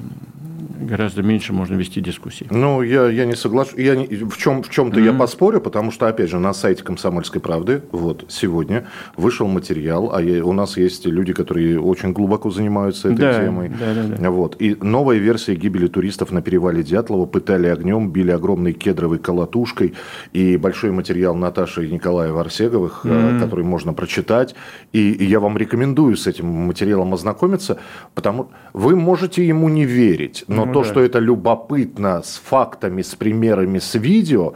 гораздо 0.70 1.24
меньше 1.24 1.54
можно 1.54 1.76
вести 1.76 2.02
дискуссии. 2.02 2.48
Ну, 2.52 2.82
я, 2.82 3.10
я 3.10 3.26
не 3.26 3.36
соглашусь. 3.36 3.78
Я 3.78 3.96
не, 3.96 4.06
в, 4.06 4.38
чем, 4.38 4.64
в 4.64 4.70
чем-то 4.70 5.00
mm-hmm. 5.00 5.06
я 5.06 5.14
поспорю, 5.14 5.62
потому 5.62 5.92
что, 5.92 6.08
опять 6.08 6.30
же, 6.30 6.40
на 6.40 6.54
сайте 6.54 6.84
«Комсомольской 6.84 7.42
правды» 7.42 7.84
вот 7.92 8.26
сегодня 8.30 8.88
вышел 9.18 9.48
материал, 9.48 10.14
а 10.14 10.22
я, 10.22 10.46
у 10.46 10.54
нас 10.54 10.78
есть 10.78 11.06
люди, 11.06 11.34
которые 11.34 11.80
очень 11.80 12.14
глубоко 12.14 12.52
занимаются 12.52 13.10
этой 13.10 13.20
да, 13.20 13.44
темой. 13.44 13.70
Да, 13.70 13.94
да, 13.94 14.18
да. 14.18 14.32
Вот. 14.32 14.56
И 14.60 14.76
новая 14.82 15.18
версия 15.18 15.56
гибели 15.56 15.88
туристов 15.88 16.32
на 16.32 16.42
перевале 16.42 16.84
Дятлова 16.84 17.26
пытали 17.26 17.68
огнем, 17.68 18.10
били 18.12 18.32
огромной 18.32 18.74
кедровой 18.74 19.20
колотушкой. 19.20 19.94
И 20.34 20.58
большой 20.58 20.92
материал 20.92 21.36
Наташи 21.36 21.88
и 21.88 21.92
Николая 21.92 22.32
Варсеговых, 22.32 23.06
mm-hmm. 23.06 23.40
который 23.40 23.66
можно 23.66 23.94
прочитать. 23.94 24.56
И, 24.94 25.12
и 25.12 25.26
я 25.26 25.40
вам 25.40 25.58
рекомендую 25.58 26.16
с 26.16 26.28
этим 26.28 26.48
материалом 26.48 27.14
ознакомиться, 27.14 27.80
потому 28.14 28.52
вы 28.74 28.96
можете 28.96 29.46
ему 29.46 29.70
не 29.70 29.86
верить, 29.86 30.46
но 30.60 30.66
ну, 30.66 30.74
то, 30.74 30.84
да. 30.84 30.89
что 30.89 31.01
это 31.01 31.20
любопытно 31.20 32.22
с 32.24 32.42
фактами, 32.44 33.01
с 33.01 33.16
примерами, 33.16 33.80
с 33.80 33.96
видео, 33.96 34.54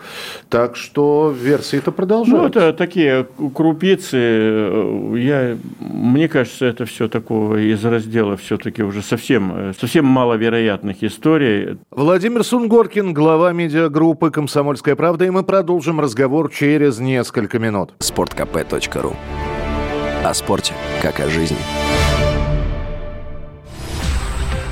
так 0.50 0.76
что 0.76 1.34
версии 1.36 1.80
это 1.80 1.92
продолжаются. 1.92 2.60
Ну, 2.60 2.66
это 2.66 2.78
такие 2.78 3.28
крупицы. 3.54 4.18
Я, 5.16 5.58
мне 5.80 6.28
кажется, 6.28 6.66
это 6.66 6.86
все 6.86 7.08
такого 7.08 7.58
из 7.58 7.84
раздела 7.86 8.38
все-таки 8.38 8.84
уже 8.84 9.02
совсем, 9.02 9.74
совсем 9.80 10.06
маловероятных 10.06 11.04
историй. 11.04 11.78
Владимир 11.92 12.44
Сунгоркин, 12.44 13.14
глава 13.14 13.54
медиагруппы 13.54 14.32
«Комсомольская 14.32 14.96
правда», 14.96 15.26
и 15.26 15.30
мы 15.30 15.44
продолжим 15.44 16.00
разговор 16.00 16.52
через 16.52 17.00
несколько 17.00 17.60
минут. 17.60 17.94
Спорткп.ру 18.00 19.14
О 20.24 20.34
спорте, 20.34 20.74
как 21.02 21.20
о 21.20 21.30
жизни. 21.30 21.58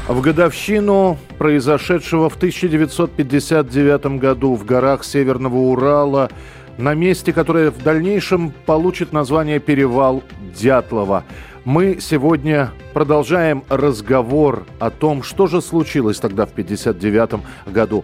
В 0.07 0.19
годовщину 0.19 1.17
произошедшего 1.37 2.29
в 2.29 2.35
1959 2.35 4.19
году 4.19 4.55
в 4.55 4.65
горах 4.65 5.03
Северного 5.03 5.57
Урала 5.57 6.29
на 6.77 6.95
месте, 6.95 7.31
которое 7.31 7.69
в 7.69 7.81
дальнейшем 7.83 8.51
получит 8.65 9.13
название 9.13 9.59
«Перевал 9.59 10.23
Дятлова». 10.59 11.23
Мы 11.63 11.99
сегодня 12.01 12.71
продолжаем 12.93 13.63
разговор 13.69 14.65
о 14.79 14.89
том, 14.89 15.21
что 15.21 15.45
же 15.45 15.61
случилось 15.61 16.17
тогда 16.17 16.47
в 16.47 16.51
1959 16.51 17.71
году. 17.71 18.03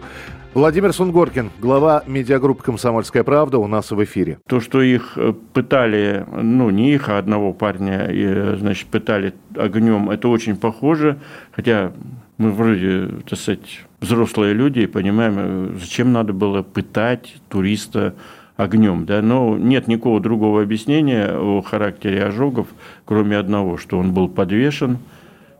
Владимир 0.54 0.94
Сунгоркин, 0.94 1.50
глава 1.60 2.02
медиагруппы 2.06 2.62
«Комсомольская 2.62 3.22
правда» 3.22 3.58
у 3.58 3.66
нас 3.66 3.90
в 3.90 4.02
эфире. 4.04 4.38
То, 4.48 4.60
что 4.60 4.80
их 4.80 5.12
э, 5.16 5.34
пытали, 5.52 6.24
ну, 6.32 6.70
не 6.70 6.94
их, 6.94 7.10
а 7.10 7.18
одного 7.18 7.52
парня, 7.52 8.56
значит, 8.56 8.88
пытали 8.88 9.34
огнем, 9.54 10.08
это 10.08 10.28
очень 10.28 10.56
похоже, 10.56 11.18
хотя 11.52 11.92
мы 12.38 12.50
вроде, 12.50 13.08
так 13.28 13.38
сказать, 13.38 13.84
взрослые 14.00 14.54
люди 14.54 14.80
и 14.80 14.86
понимаем, 14.86 15.34
э, 15.36 15.76
зачем 15.78 16.12
надо 16.12 16.32
было 16.32 16.62
пытать 16.62 17.36
туриста 17.50 18.14
огнем, 18.56 19.04
да, 19.04 19.20
но 19.20 19.58
нет 19.58 19.86
никакого 19.86 20.18
другого 20.18 20.62
объяснения 20.62 21.30
о 21.36 21.60
характере 21.60 22.24
ожогов, 22.24 22.68
кроме 23.04 23.36
одного, 23.36 23.76
что 23.76 23.98
он 23.98 24.14
был 24.14 24.28
подвешен– 24.28 24.96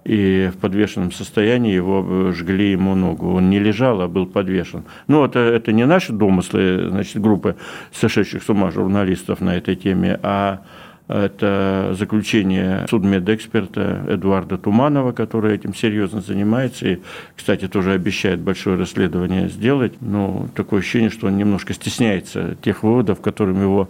и 0.09 0.51
в 0.51 0.57
подвешенном 0.57 1.13
состоянии 1.13 1.75
его 1.75 2.05
э, 2.09 2.33
жгли 2.33 2.73
ему 2.73 2.95
ногу. 2.95 3.35
Он 3.35 3.51
не 3.51 3.59
лежал, 3.59 4.01
а 4.01 4.09
был 4.09 4.25
подвешен. 4.27 4.85
Ну, 5.07 5.23
это, 5.23 5.39
это 5.39 5.71
не 5.73 5.85
наши 5.85 6.13
домыслы, 6.13 6.89
значит, 6.89 7.21
группы 7.21 7.57
сошедших 7.93 8.43
с 8.43 8.49
ума 8.49 8.71
журналистов 8.71 9.43
на 9.43 9.55
этой 9.55 9.77
теме, 9.77 10.19
а 10.23 10.63
это 11.09 11.95
заключение 11.99 12.87
судмедэксперта 12.89 14.05
Эдуарда 14.09 14.59
Туманова, 14.59 15.13
который 15.13 15.55
этим 15.55 15.75
серьезно 15.75 16.21
занимается 16.21 16.87
и, 16.87 16.99
кстати, 17.35 17.67
тоже 17.67 17.93
обещает 17.93 18.41
большое 18.41 18.79
расследование 18.79 19.49
сделать. 19.49 19.95
Но 20.01 20.49
такое 20.55 20.81
ощущение, 20.81 21.11
что 21.11 21.27
он 21.27 21.37
немножко 21.37 21.75
стесняется 21.75 22.57
тех 22.63 22.83
выводов, 22.83 23.21
которым 23.21 23.61
его 23.61 23.89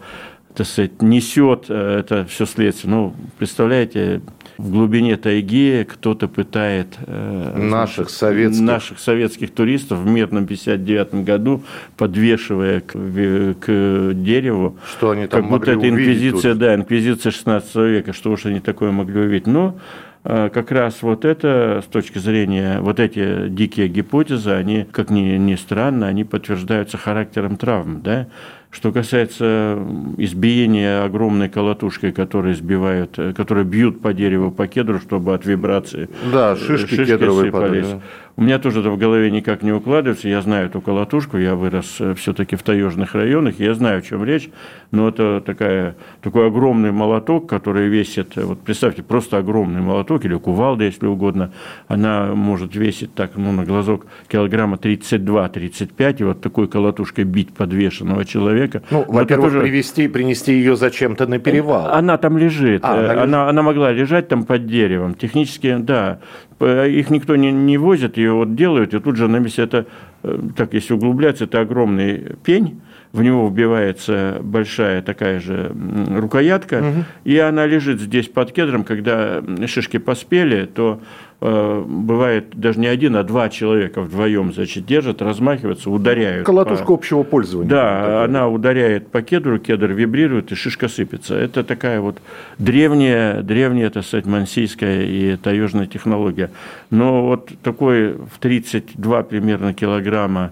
так 0.54 0.66
сказать, 0.66 1.02
несет 1.02 1.66
э, 1.68 2.00
это 2.00 2.24
все 2.26 2.46
следствие. 2.46 2.92
Ну, 2.92 3.14
представляете, 3.38 4.22
в 4.58 4.72
глубине 4.72 5.16
тайги 5.16 5.86
кто-то 5.88 6.26
пытает 6.26 6.88
э, 7.06 7.56
наших, 7.56 8.10
советских. 8.10 8.64
наших 8.64 8.98
советских 8.98 9.52
туристов 9.52 10.00
в 10.00 10.06
мирном 10.06 10.46
59 10.46 11.14
году, 11.24 11.62
подвешивая 11.96 12.80
к, 12.80 12.92
к 12.92 14.12
дереву. 14.14 14.76
Что 14.96 15.10
они 15.10 15.28
там 15.28 15.42
как 15.42 15.50
будто 15.50 15.70
это 15.70 15.88
инквизиция, 15.88 16.52
тут. 16.52 16.60
да, 16.60 16.74
инквизиция 16.74 17.30
16 17.30 17.74
века, 17.76 18.12
что 18.12 18.32
уж 18.32 18.46
они 18.46 18.58
такое 18.58 18.90
могли 18.90 19.20
увидеть. 19.20 19.46
Но 19.46 19.78
э, 20.24 20.50
как 20.52 20.72
раз 20.72 21.02
вот 21.02 21.24
это, 21.24 21.80
с 21.86 21.88
точки 21.88 22.18
зрения, 22.18 22.80
вот 22.80 22.98
эти 22.98 23.48
дикие 23.48 23.86
гипотезы, 23.86 24.50
они, 24.50 24.88
как 24.90 25.10
ни, 25.10 25.36
ни 25.36 25.54
странно, 25.54 26.08
они 26.08 26.24
подтверждаются 26.24 26.96
характером 26.96 27.58
травм, 27.58 28.00
да, 28.02 28.26
что 28.70 28.92
касается 28.92 29.78
избиения 30.18 31.02
огромной 31.04 31.48
колотушкой, 31.48 32.12
которые 32.12 32.54
сбивают, 32.54 33.18
э, 33.18 33.32
которые 33.32 33.64
бьют 33.64 34.00
по 34.02 34.12
дереву, 34.12 34.50
по 34.50 34.66
кедру, 34.66 35.00
чтобы 35.00 35.34
от 35.34 35.46
вибрации 35.46 36.08
да, 36.32 36.54
шишки, 36.56 36.94
шишки 36.94 37.06
кедровые 37.06 37.46
сыпались. 37.46 37.87
Падали, 37.87 38.00
да. 38.00 38.00
У 38.38 38.42
меня 38.42 38.61
тоже 38.61 38.80
это 38.80 38.90
в 38.90 38.97
голове 38.97 39.33
никак 39.33 39.64
не 39.64 39.73
укладывается. 39.73 40.28
Я 40.28 40.40
знаю 40.42 40.66
эту 40.66 40.80
колотушку, 40.80 41.38
я 41.38 41.57
вырос 41.57 41.97
э, 41.99 42.14
все-таки 42.14 42.54
в 42.54 42.62
таежных 42.62 43.16
районах, 43.16 43.59
я 43.59 43.75
знаю, 43.75 43.99
о 43.99 44.00
чем 44.00 44.23
речь. 44.23 44.49
Но 44.92 45.09
это 45.09 45.42
такая, 45.45 45.97
такой 46.23 46.47
огромный 46.47 46.92
молоток, 46.92 47.49
который 47.49 47.88
весит, 47.88 48.38
э, 48.38 48.45
вот 48.45 48.61
представьте, 48.61 49.02
просто 49.02 49.38
огромный 49.38 49.80
молоток 49.80 50.25
или 50.25 50.37
кувалда, 50.37 50.85
если 50.85 51.07
угодно. 51.07 51.50
Она 51.88 52.26
может 52.33 52.76
весить 52.76 53.12
так, 53.12 53.33
ну, 53.35 53.50
на 53.50 53.64
глазок 53.64 54.07
килограмма 54.28 54.76
32-35, 54.76 56.16
и 56.21 56.23
вот 56.23 56.40
такой 56.40 56.68
колотушкой 56.68 57.25
бить 57.25 57.52
подвешенного 57.52 58.25
человека. 58.25 58.85
Ну, 58.92 59.04
во-первых, 59.09 59.50
тоже... 59.50 59.62
привести, 59.62 60.07
принести 60.07 60.52
ее 60.52 60.76
зачем-то 60.76 61.26
на 61.26 61.40
перевал. 61.40 61.90
Она 61.90 62.18
там 62.18 62.38
лежит. 62.38 62.85
А, 62.85 63.11
она, 63.11 63.23
она, 63.25 63.49
она 63.49 63.62
могла 63.62 63.90
лежать 63.90 64.28
там 64.28 64.45
под 64.45 64.66
деревом. 64.66 65.14
Технически, 65.14 65.75
да. 65.80 66.21
Их 66.60 67.10
никто 67.10 67.36
не, 67.36 67.52
не 67.52 67.78
возит, 67.78 68.16
ее 68.16 68.32
вот 68.32 68.54
делают, 68.54 68.94
и 68.94 69.00
тут 69.00 69.16
же 69.16 69.28
на 69.28 69.38
месте 69.38 69.62
это, 69.62 69.86
э, 70.22 70.38
так 70.56 70.74
если 70.74 70.94
углубляться, 70.94 71.44
это 71.44 71.60
огромный 71.60 72.36
пень, 72.44 72.80
в 73.12 73.22
него 73.22 73.48
вбивается 73.48 74.38
большая 74.42 75.00
такая 75.02 75.40
же 75.40 75.72
рукоятка, 76.10 76.80
угу. 76.80 77.04
и 77.24 77.38
она 77.38 77.64
лежит 77.64 78.00
здесь 78.00 78.26
под 78.26 78.52
кедром, 78.52 78.84
когда 78.84 79.42
шишки 79.66 79.98
поспели, 79.98 80.66
то 80.66 81.00
Э, 81.00 81.27
бывает 81.40 82.47
даже 82.54 82.80
не 82.80 82.88
один, 82.88 83.14
а 83.14 83.23
два 83.23 83.49
человека 83.49 84.02
вдвоем, 84.02 84.52
значит, 84.52 84.85
держат, 84.87 85.23
размахиваются, 85.23 85.88
ударяют. 85.88 86.45
Колотушка 86.45 86.87
по... 86.87 86.95
общего 86.95 87.23
пользования. 87.23 87.71
Да, 87.71 88.00
такая. 88.00 88.25
она 88.25 88.49
ударяет 88.49 89.09
по 89.09 89.23
кедру, 89.23 89.61
кедр 89.61 89.92
вибрирует, 89.92 90.50
и 90.50 90.57
шишка 90.57 90.88
сыпется. 90.88 91.37
Это 91.37 91.62
такая 91.62 92.00
вот 92.00 92.18
древняя, 92.59 93.42
древняя, 93.42 93.88
так 93.90 94.04
сказать, 94.04 94.26
мансийская 94.26 95.04
и 95.04 95.37
таежная 95.37 95.87
технология. 95.87 96.50
Но 96.90 97.25
вот 97.25 97.52
такой 97.62 98.14
в 98.14 98.40
32 98.40 99.23
примерно 99.23 99.75
килограмма 99.75 100.50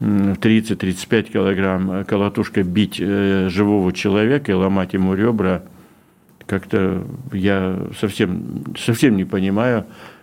30-35 0.00 1.32
килограмм 1.32 2.04
колотушкой 2.04 2.64
бить 2.64 3.00
э, 3.00 3.48
живого 3.48 3.92
человека 3.92 4.50
и 4.50 4.54
ломать 4.56 4.92
ему 4.92 5.14
ребра, 5.14 5.62
как-то 6.46 7.04
я 7.32 7.78
совсем, 7.98 8.64
совсем 8.76 9.16
не 9.16 9.24
понимаю, 9.24 9.86
Э, 9.86 10.15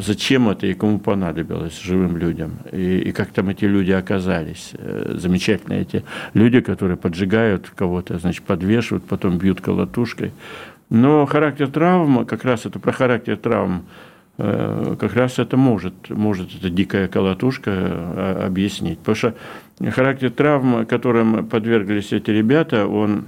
зачем 0.00 0.48
это 0.48 0.66
и 0.66 0.74
кому 0.74 0.98
понадобилось 0.98 1.80
живым 1.80 2.16
людям, 2.16 2.58
и, 2.72 2.98
и 2.98 3.12
как 3.12 3.28
там 3.28 3.48
эти 3.48 3.64
люди 3.64 3.92
оказались. 3.92 4.72
Э, 4.74 5.14
замечательные 5.16 5.82
эти 5.82 6.04
люди, 6.34 6.60
которые 6.60 6.96
поджигают 6.96 7.70
кого-то, 7.74 8.18
значит, 8.18 8.42
подвешивают, 8.44 9.04
потом 9.04 9.38
бьют 9.38 9.60
колотушкой. 9.60 10.32
Но 10.90 11.26
характер 11.26 11.68
травм, 11.68 12.26
как 12.26 12.44
раз 12.44 12.66
это 12.66 12.78
про 12.78 12.92
характер 12.92 13.36
травм, 13.36 13.84
э, 14.38 14.96
как 14.98 15.14
раз 15.14 15.38
это 15.38 15.56
может, 15.56 16.10
может 16.10 16.54
эта 16.54 16.70
дикая 16.70 17.08
колотушка 17.08 17.70
э, 17.70 18.46
объяснить. 18.46 18.98
Потому 18.98 19.16
что 19.16 19.34
характер 19.90 20.30
травм, 20.30 20.86
которым 20.86 21.46
подверглись 21.46 22.12
эти 22.12 22.30
ребята, 22.30 22.86
он 22.86 23.24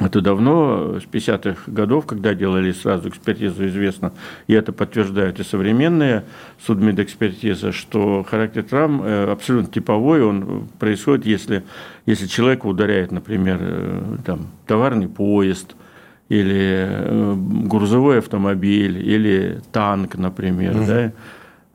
это 0.00 0.20
давно, 0.20 1.00
с 1.00 1.04
50-х 1.04 1.70
годов, 1.70 2.06
когда 2.06 2.34
делали 2.34 2.72
сразу 2.72 3.08
экспертизу, 3.08 3.66
известно, 3.66 4.12
и 4.46 4.54
это 4.54 4.72
подтверждают 4.72 5.38
и 5.38 5.44
современные 5.44 6.24
судмедэкспертизы, 6.64 7.72
что 7.72 8.24
характер 8.28 8.62
травм 8.62 9.02
э, 9.02 9.30
абсолютно 9.30 9.72
типовой, 9.72 10.22
он 10.22 10.68
происходит, 10.78 11.26
если, 11.26 11.62
если 12.06 12.26
человека 12.26 12.66
ударяет, 12.66 13.12
например, 13.12 13.58
э, 13.60 14.16
там, 14.24 14.48
товарный 14.66 15.08
поезд, 15.08 15.76
или 16.28 16.86
э, 16.88 17.34
грузовой 17.66 18.18
автомобиль, 18.18 19.06
или 19.06 19.60
танк, 19.72 20.16
например, 20.16 20.76
угу. 20.76 20.86
да, 20.86 21.12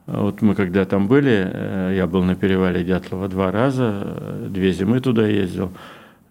вот 0.08 0.42
мы 0.42 0.56
когда 0.56 0.86
там 0.86 1.08
были, 1.08 1.94
я 1.94 2.08
был 2.08 2.24
на 2.24 2.36
перевале 2.36 2.84
Дятлова 2.84 3.28
два 3.28 3.52
раза, 3.52 4.48
две 4.50 4.72
зимы 4.72 5.02
туда 5.02 5.28
ездил– 5.28 5.72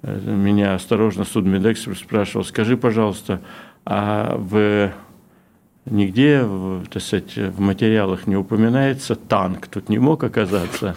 меня 0.03 0.75
осторожно 0.75 1.25
судмедэкспert 1.25 1.97
спрашивал, 1.97 2.45
скажи, 2.45 2.77
пожалуйста, 2.77 3.41
а 3.85 4.37
в 4.37 4.93
нигде 5.87 6.43
в, 6.43 6.87
так 6.89 7.03
сказать, 7.03 7.37
в 7.37 7.61
материалах 7.61 8.27
не 8.27 8.37
упоминается 8.37 9.15
танк, 9.15 9.69
тут 9.69 9.89
не 9.89 9.99
мог 9.99 10.23
оказаться. 10.25 10.97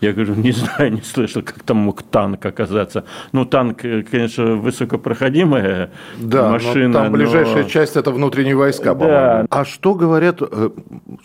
Я 0.00 0.12
говорю, 0.12 0.36
не 0.36 0.52
знаю, 0.52 0.92
не 0.92 1.00
слышал, 1.00 1.42
как 1.42 1.60
там 1.64 1.78
мог 1.78 2.04
танк 2.04 2.46
оказаться. 2.46 3.04
Ну, 3.32 3.44
танк, 3.44 3.78
конечно, 3.80 4.54
высокопроходимая 4.54 5.90
да, 6.18 6.50
машина. 6.50 6.92
там 6.92 7.12
ближайшая 7.12 7.64
но... 7.64 7.68
часть– 7.68 7.96
это 7.96 8.12
внутренние 8.12 8.54
войска, 8.54 8.94
да. 8.94 8.94
по-моему. 8.94 9.48
А 9.50 9.64
что 9.64 9.94
говорят, 9.94 10.40
э, 10.40 10.70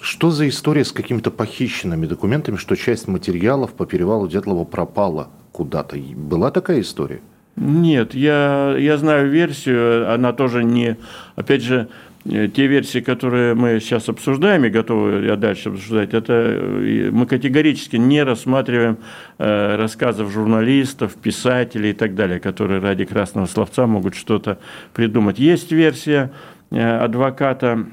что 0.01 0.31
за 0.31 0.49
история 0.49 0.85
с 0.85 0.91
какими-то 0.91 1.29
похищенными 1.29 2.07
документами, 2.07 2.55
что 2.55 2.75
часть 2.75 3.07
материалов 3.07 3.73
по 3.73 3.85
перевалу 3.85 4.27
Дятлова 4.27 4.65
пропала? 4.65 5.29
Куда-то. 5.53 5.95
Была 5.97 6.51
такая 6.51 6.81
история? 6.81 7.21
Нет, 7.55 8.15
я, 8.15 8.75
я 8.77 8.97
знаю 8.97 9.29
версию, 9.29 10.11
она 10.11 10.33
тоже 10.33 10.63
не... 10.63 10.97
Опять 11.35 11.61
же, 11.61 11.87
э, 12.25 12.47
те 12.47 12.65
версии, 12.65 12.99
которые 12.99 13.53
мы 13.53 13.79
сейчас 13.79 14.09
обсуждаем 14.09 14.65
и 14.65 14.69
готовы 14.69 15.25
я 15.25 15.35
дальше 15.35 15.69
обсуждать, 15.69 16.15
это 16.15 16.33
э, 16.33 17.09
мы 17.11 17.27
категорически 17.27 17.97
не 17.97 18.23
рассматриваем 18.23 18.97
э, 19.37 19.75
рассказов 19.75 20.31
журналистов, 20.31 21.13
писателей 21.13 21.91
и 21.91 21.93
так 21.93 22.15
далее, 22.15 22.39
которые 22.39 22.81
ради 22.81 23.05
красного 23.05 23.45
словца 23.45 23.85
могут 23.85 24.15
что-то 24.15 24.57
придумать. 24.93 25.37
Есть 25.37 25.71
версия 25.71 26.31
адвоката, 26.71 27.85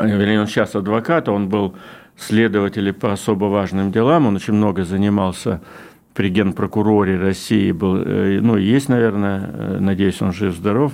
вернее, 0.00 0.40
он 0.40 0.48
сейчас 0.48 0.74
адвокат, 0.74 1.28
он 1.28 1.48
был 1.48 1.76
следователь 2.16 2.92
по 2.92 3.12
особо 3.12 3.44
важным 3.44 3.92
делам, 3.92 4.26
он 4.26 4.34
очень 4.34 4.54
много 4.54 4.84
занимался 4.84 5.60
при 6.16 6.30
генпрокуроре 6.30 7.18
России 7.18 7.72
был, 7.72 7.98
э, 7.98 8.40
ну, 8.40 8.56
есть, 8.56 8.88
наверное, 8.88 9.50
э, 9.52 9.78
надеюсь, 9.80 10.22
он 10.22 10.32
жив-здоров, 10.32 10.92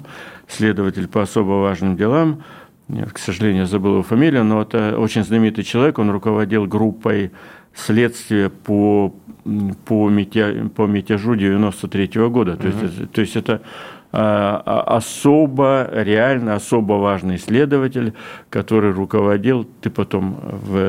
следователь 0.49 1.07
по 1.07 1.23
особо 1.23 1.62
важным 1.62 1.97
делам, 1.97 2.43
я, 2.88 3.05
к 3.07 3.19
сожалению, 3.19 3.67
забыл 3.67 3.93
его 3.93 4.02
фамилию, 4.02 4.45
но 4.45 4.61
это 4.61 4.99
очень 4.99 5.23
знаменитый 5.23 5.62
человек, 5.62 6.00
он 6.00 6.11
руководил 6.11 6.67
группой 6.67 7.31
следствия 7.73 8.50
по, 8.50 9.14
по, 9.85 10.11
мятя, 10.11 10.69
по 10.75 10.87
мятежу 10.87 11.37
93 11.37 12.07
-го 12.07 12.29
года. 12.29 12.57
То, 12.57 12.69
uh 12.69 12.83
есть, 12.83 13.12
то 13.12 13.21
есть 13.21 13.37
это 13.37 13.62
а, 14.14 14.61
а, 14.67 14.97
особо, 14.97 15.88
реально 15.91 16.57
особо 16.57 16.95
важный 16.95 17.38
следователь, 17.38 18.12
который 18.50 18.93
руководил, 18.93 19.67
ты 19.81 19.88
потом 19.88 20.37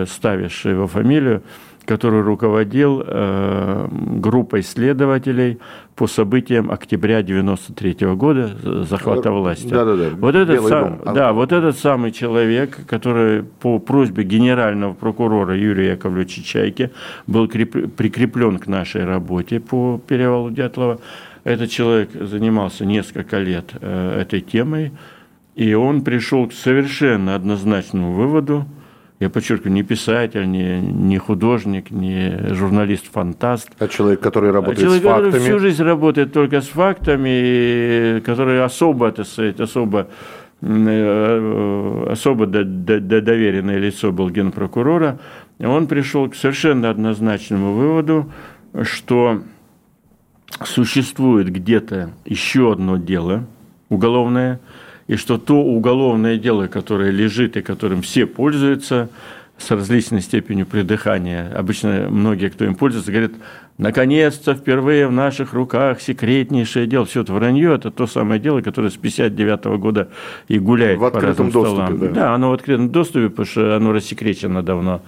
вставишь 0.05 0.65
его 0.65 0.87
фамилию, 0.87 1.41
который 1.85 2.21
руководил 2.21 3.03
э, 3.05 3.87
группой 3.91 4.63
следователей 4.63 5.59
по 5.95 6.07
событиям 6.07 6.71
октября 6.71 7.21
93 7.21 8.07
года 8.15 8.55
захвата 8.85 9.31
власти. 9.31 9.67
Да, 9.67 9.85
да, 9.85 9.95
да. 9.95 10.09
Вот 10.17 10.35
этот, 10.35 10.65
сам, 10.65 11.01
да, 11.05 11.33
вот 11.33 11.51
этот 11.51 11.77
самый 11.77 12.11
человек, 12.11 12.85
который 12.87 13.43
по 13.43 13.79
просьбе 13.79 14.23
генерального 14.23 14.93
прокурора 14.93 15.55
Юрия 15.57 15.91
Яковлевича 15.91 16.43
Чайки 16.43 16.91
был 17.27 17.47
прикреплен 17.47 18.59
к 18.59 18.67
нашей 18.67 19.03
работе 19.05 19.59
по 19.59 19.99
перевалу 20.07 20.51
Дятлова. 20.51 20.99
Этот 21.43 21.69
человек 21.69 22.09
занимался 22.13 22.85
несколько 22.85 23.39
лет 23.39 23.71
э, 23.81 24.21
этой 24.21 24.39
темой, 24.39 24.93
и 25.55 25.73
он 25.73 26.01
пришел 26.01 26.47
к 26.47 26.53
совершенно 26.53 27.35
однозначному 27.35 28.13
выводу– 28.13 28.65
я 29.23 29.29
подчеркиваю, 29.29 29.73
не 29.73 29.83
писатель, 29.83 30.49
не, 30.49 30.81
не 30.81 31.17
художник, 31.17 31.91
не 31.91 32.53
журналист-фантаст. 32.53 33.69
А 33.79 33.87
человек, 33.87 34.19
который 34.19 34.49
а 34.49 34.53
работает 34.53 34.79
а 34.79 34.81
человек, 34.81 35.01
с 35.01 35.05
фактами. 35.05 35.31
Который 35.31 35.45
всю 35.45 35.59
жизнь 35.59 35.83
работает 35.83 36.33
только 36.33 36.61
с 36.61 36.67
фактами, 36.67 38.19
который 38.19 38.63
особо, 38.63 39.11
так 39.11 39.25
сказать, 39.25 39.59
особо 39.61 40.07
э, 40.61 42.07
особо 42.11 42.45
доверенное 42.47 43.77
лицо 43.77 44.11
был 44.11 44.29
генпрокурора, 44.29 45.19
он 45.59 45.87
пришел 45.87 46.29
к 46.29 46.35
совершенно 46.35 46.89
однозначному 46.89 47.73
выводу, 47.73 48.29
что 48.81 49.41
существует 50.65 51.49
где-то 51.49 52.09
еще 52.25 52.73
одно 52.73 52.97
дело 52.97 53.45
уголовное– 53.89 54.59
и 55.07 55.15
что 55.15 55.37
то 55.37 55.55
уголовное 55.55 56.37
дело, 56.37 56.67
которое 56.67 57.11
лежит 57.11 57.57
и 57.57 57.61
которым 57.61 58.01
все 58.01 58.25
пользуются, 58.25 59.09
с 59.57 59.69
различной 59.71 60.21
степенью 60.21 60.65
придыхания. 60.65 61.51
Обычно 61.55 62.07
многие, 62.09 62.49
кто 62.49 62.65
им 62.65 62.75
пользуется, 62.75 63.11
говорят, 63.11 63.33
наконец-то 63.77 64.55
впервые 64.55 65.07
в 65.07 65.11
наших 65.11 65.53
руках 65.53 66.01
секретнейшее 66.01 66.87
дело. 66.87 67.05
Все 67.05 67.21
это 67.21 67.33
вранье, 67.33 67.75
это 67.75 67.91
то 67.91 68.07
самое 68.07 68.41
дело, 68.41 68.61
которое 68.61 68.89
с 68.89 68.97
59 68.97 69.65
года 69.79 70.09
и 70.47 70.57
гуляет 70.59 70.99
в 70.99 71.05
открытом 71.05 71.51
по 71.51 71.63
разным 71.63 71.87
доступе, 71.87 72.07
Да. 72.07 72.13
да, 72.13 72.33
оно 72.35 72.49
в 72.49 72.53
открытом 72.53 72.89
доступе, 72.89 73.29
потому 73.29 73.45
что 73.45 73.75
оно 73.75 73.93
рассекречено 73.93 74.63
давно. 74.63 75.01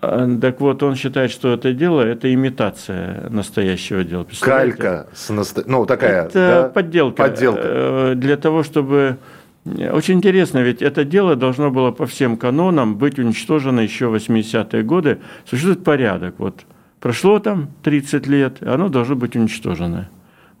А, 0.00 0.28
так 0.40 0.60
вот, 0.60 0.82
он 0.82 0.94
считает, 0.94 1.30
что 1.30 1.54
это 1.54 1.72
дело– 1.72 2.00
это 2.02 2.32
имитация 2.32 3.28
настоящего 3.30 4.04
дела. 4.04 4.26
Калька, 4.40 5.06
с 5.14 5.30
наста... 5.30 5.62
ну 5.66 5.86
такая, 5.86 6.26
Это 6.26 6.32
да? 6.34 6.68
подделка. 6.68 7.22
подделка. 7.22 7.60
Э, 7.62 8.14
для 8.14 8.36
того, 8.36 8.62
чтобы… 8.62 9.16
Очень 9.64 10.18
интересно, 10.18 10.58
ведь 10.58 10.80
это 10.80 11.04
дело 11.04 11.34
должно 11.34 11.72
было 11.72 11.90
по 11.90 12.06
всем 12.06 12.36
канонам 12.36 12.96
быть 12.96 13.18
уничтожено 13.18 13.80
еще 13.80 14.06
в 14.06 14.14
80-е 14.14 14.82
годы. 14.84 15.18
Существует 15.44 15.82
порядок. 15.82 16.36
Вот 16.38 16.60
прошло 17.00 17.40
там 17.40 17.70
30 17.82 18.28
лет, 18.28 18.62
оно 18.62 18.88
должно 18.88 19.16
быть 19.16 19.34
уничтожено. 19.34 20.08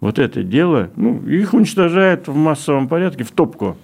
Вот 0.00 0.18
это 0.18 0.42
дело, 0.42 0.90
ну, 0.96 1.22
их 1.24 1.54
уничтожают 1.54 2.26
в 2.26 2.34
массовом 2.34 2.88
порядке 2.88 3.22
в 3.22 3.30
топку. 3.30 3.76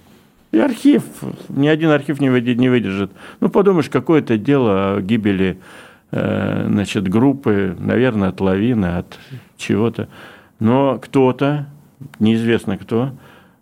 И 0.53 0.59
архив, 0.59 1.03
ни 1.49 1.67
один 1.67 1.89
архив 1.89 2.21
не 2.21 2.29
выдержит. 2.29 3.11
Ну, 3.39 3.49
подумаешь, 3.49 3.89
какое-то 3.89 4.37
дело 4.37 4.97
о 4.97 5.01
гибели 5.01 5.57
э, 6.11 6.67
значит, 6.69 7.07
группы, 7.07 7.75
наверное, 7.79 8.29
от 8.29 8.39
лавины, 8.39 8.97
от 8.97 9.17
чего-то. 9.57 10.09
Но 10.59 10.99
кто-то, 10.99 11.65
неизвестно 12.19 12.77
кто, 12.77 13.13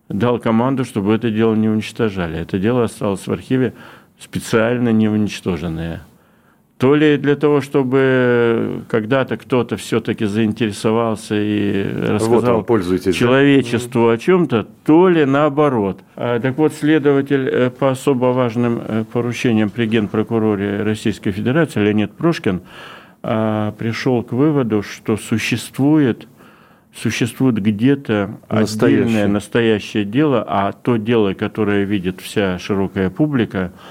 дал 0.09 0.37
команду, 0.37 0.83
чтобы 0.83 1.13
это 1.13 1.31
дело 1.31 1.55
не 1.55 1.69
уничтожали. 1.69 2.37
Это 2.37 2.59
дело 2.59 2.83
осталось 2.83 3.25
в 3.25 3.31
архиве 3.31 3.73
специально 4.19 4.89
не 4.89 5.07
уничтоженное 5.07 6.01
то 6.81 6.95
ли 6.95 7.17
для 7.17 7.35
того, 7.35 7.61
чтобы 7.61 8.81
когда-то 8.89 9.37
кто-то 9.37 9.77
все-таки 9.77 10.25
заинтересовался 10.25 11.35
и 11.37 11.83
рассказал 12.07 12.65
вот 12.67 13.13
человечеству 13.13 14.07
да? 14.07 14.13
о 14.13 14.17
чем-то, 14.17 14.67
то 14.83 15.07
ли 15.07 15.25
наоборот. 15.25 15.99
А, 16.15 16.39
так 16.39 16.57
вот, 16.57 16.73
следователь 16.73 17.47
э, 17.47 17.69
по 17.69 17.91
особо 17.91 18.33
важным 18.33 18.81
э, 18.83 19.03
поручениям 19.13 19.69
при 19.69 19.85
генпрокуроре 19.85 20.81
Российской 20.81 21.29
Федерации 21.29 21.81
Леонид 21.81 22.13
Прошкин 22.13 22.61
а, 23.21 23.73
пришел 23.73 24.23
к 24.23 24.31
выводу, 24.31 24.81
что 24.81 25.17
существует 25.17 26.27
существует 26.95 27.61
где-то 27.61 28.39
отдельное 28.49 29.27
настоящее 29.27 30.03
дело, 30.03 30.43
а 30.45 30.71
то 30.71 30.97
дело, 30.97 31.35
которое 31.35 31.83
видит 31.83 32.21
вся 32.21 32.57
широкая 32.57 33.11
публика– 33.11 33.71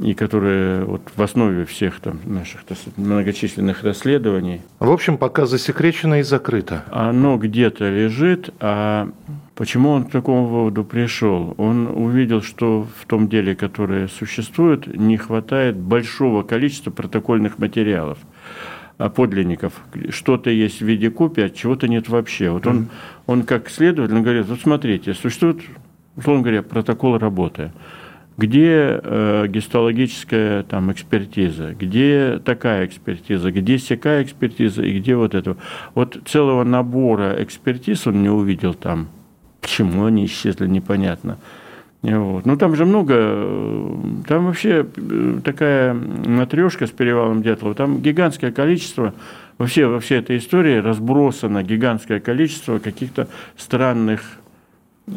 и 0.00 0.14
которые 0.14 0.84
вот 0.84 1.02
в 1.14 1.22
основе 1.22 1.64
всех 1.64 2.00
там 2.00 2.20
наших 2.24 2.60
многочисленных 2.96 3.82
расследований. 3.82 4.62
В 4.78 4.90
общем, 4.90 5.18
пока 5.18 5.46
засекречено 5.46 6.20
и 6.20 6.22
закрыто. 6.22 6.84
Оно 6.90 7.36
где-то 7.36 7.88
лежит, 7.90 8.50
а 8.60 9.10
почему 9.54 9.90
он 9.90 10.04
к 10.04 10.10
такому 10.10 10.46
выводу 10.46 10.84
пришел? 10.84 11.54
Он 11.58 11.88
увидел, 11.88 12.42
что 12.42 12.86
в 13.00 13.06
том 13.06 13.28
деле, 13.28 13.54
которое 13.54 14.08
существует, 14.08 14.86
не 14.86 15.16
хватает 15.16 15.76
большого 15.76 16.42
количества 16.42 16.90
протокольных 16.90 17.58
материалов 17.58 18.18
а 18.98 19.10
подлинников. 19.10 19.74
Что-то 20.10 20.50
есть 20.50 20.80
в 20.80 20.84
виде 20.84 21.08
копии, 21.08 21.44
а 21.44 21.50
чего-то 21.50 21.86
нет 21.86 22.08
вообще. 22.08 22.50
Вот 22.50 22.66
он, 22.66 22.88
он 23.26 23.44
как 23.44 23.70
следователь 23.70 24.16
он 24.16 24.24
говорит, 24.24 24.46
вот 24.46 24.58
смотрите, 24.60 25.14
существует, 25.14 25.60
условно 26.16 26.42
говоря, 26.42 26.64
протокол 26.64 27.16
работы 27.16 27.70
где 28.38 29.00
э, 29.02 29.46
гистологическая 29.48 30.62
там, 30.62 30.92
экспертиза, 30.92 31.74
где 31.74 32.40
такая 32.42 32.86
экспертиза, 32.86 33.50
где 33.50 33.78
сякая 33.78 34.22
экспертиза 34.22 34.82
и 34.82 34.98
где 35.00 35.16
вот 35.16 35.34
это. 35.34 35.56
Вот 35.94 36.18
целого 36.24 36.62
набора 36.62 37.42
экспертиз 37.42 38.06
он 38.06 38.22
не 38.22 38.30
увидел 38.30 38.74
там. 38.74 39.08
Почему 39.60 40.04
они 40.04 40.24
исчезли, 40.24 40.68
непонятно. 40.68 41.38
Вот. 42.02 42.46
Ну, 42.46 42.56
там 42.56 42.76
же 42.76 42.84
много, 42.84 43.14
там 44.28 44.46
вообще 44.46 44.86
э, 44.96 45.40
такая 45.42 45.94
матрешка 45.94 46.86
с 46.86 46.90
перевалом 46.90 47.42
Дятлова, 47.42 47.74
там 47.74 48.00
гигантское 48.00 48.52
количество, 48.52 49.14
вообще 49.58 49.86
во 49.86 49.98
всей 49.98 50.20
этой 50.20 50.38
истории 50.38 50.76
разбросано 50.76 51.64
гигантское 51.64 52.20
количество 52.20 52.78
каких-то 52.78 53.26
странных 53.56 54.38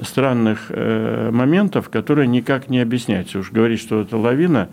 странных 0.03 0.67
э, 0.69 1.29
моментов, 1.31 1.89
которые 1.89 2.27
никак 2.27 2.69
не 2.69 2.79
объясняются. 2.79 3.39
Уж 3.39 3.51
говорить, 3.51 3.79
что 3.79 4.01
это 4.01 4.17
лавина, 4.17 4.69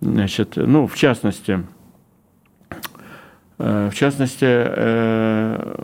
значит, 0.00 0.56
ну, 0.56 0.86
в 0.86 0.94
частности, 0.96 1.60
э, 3.58 3.90
в 3.90 3.94
частности, 3.94 4.44
э, 4.44 5.74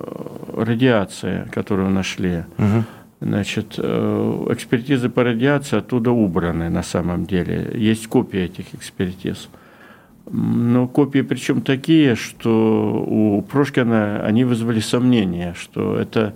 радиация, 0.57 1.49
которую 1.53 1.91
нашли. 1.91 2.45
Угу. 2.59 2.85
Значит, 3.21 3.75
э, 3.79 4.47
экспертизы 4.51 5.09
по 5.09 5.23
радиации 5.23 5.79
оттуда 5.79 6.11
убраны 6.11 6.69
на 6.71 6.83
самом 6.83 7.25
деле. 7.25 7.71
Есть 7.75 8.09
копии 8.09 8.41
этих 8.41 8.75
экспертиз. 8.75 9.49
Но 10.31 10.89
копии 10.89 11.21
причем 11.21 11.63
такие, 11.63 12.17
что 12.17 13.05
у 13.07 13.43
Прошкина 13.43 14.25
они 14.25 14.45
вызвали 14.45 14.81
сомнения, 14.81 15.55
что 15.57 15.97
это 15.97 16.35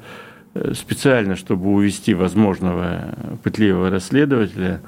специально, 0.75 1.37
чтобы 1.37 1.71
увести 1.71 2.15
возможного 2.15 3.15
пытливого 3.43 3.91
расследователя, 3.91 4.81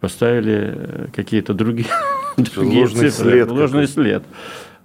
поставили 0.00 0.74
э, 0.74 1.06
какие-то 1.14 1.54
другие, 1.54 1.88
другие 2.36 2.80
ложный 2.80 3.10
цифры. 3.10 3.30
След 3.30 3.50
ложный 3.50 3.86
след. 3.86 4.24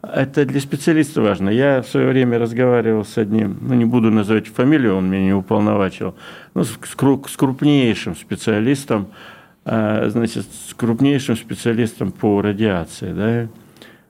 Это 0.02 0.46
для 0.46 0.60
специалиста 0.62 1.22
важно. 1.22 1.50
Я 1.50 1.82
в 1.82 1.88
свое 1.88 2.08
время 2.08 2.38
разговаривал 2.40 3.04
с 3.04 3.18
одним, 3.18 3.58
ну 3.62 3.74
не 3.74 3.86
буду 3.86 4.12
называть 4.12 4.48
фамилию, 4.48 4.96
он 4.96 5.10
меня 5.10 5.26
не 5.26 5.34
уполновачил, 5.34 6.16
ну, 6.54 6.64
с, 6.64 6.70
с 6.70 7.36
крупнейшим 7.36 8.16
специалистом, 8.16 9.08
а, 9.66 10.08
значит, 10.10 10.46
с 10.70 10.74
крупнейшим 10.76 11.36
специалистом 11.36 12.12
по 12.12 12.42
радиации, 12.42 13.12
да, 13.12 13.48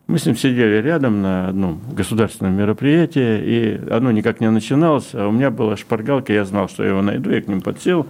мы 0.08 0.20
с 0.20 0.26
ним 0.26 0.36
сидели 0.36 0.82
рядом 0.82 1.22
на 1.22 1.50
одном 1.50 1.82
государственном 1.92 2.56
мероприятии, 2.56 3.42
и 3.44 3.82
оно 3.92 4.12
никак 4.12 4.40
не 4.40 4.50
начиналось, 4.50 5.10
а 5.14 5.28
у 5.28 5.32
меня 5.32 5.52
была 5.52 5.76
шпаргалка, 5.76 6.32
я 6.34 6.46
знал, 6.46 6.70
что 6.70 6.84
я 6.84 6.90
его 6.90 7.02
найду, 7.02 7.30
я 7.30 7.42
к 7.42 7.48
ним 7.48 7.62
подсел, 7.62 8.08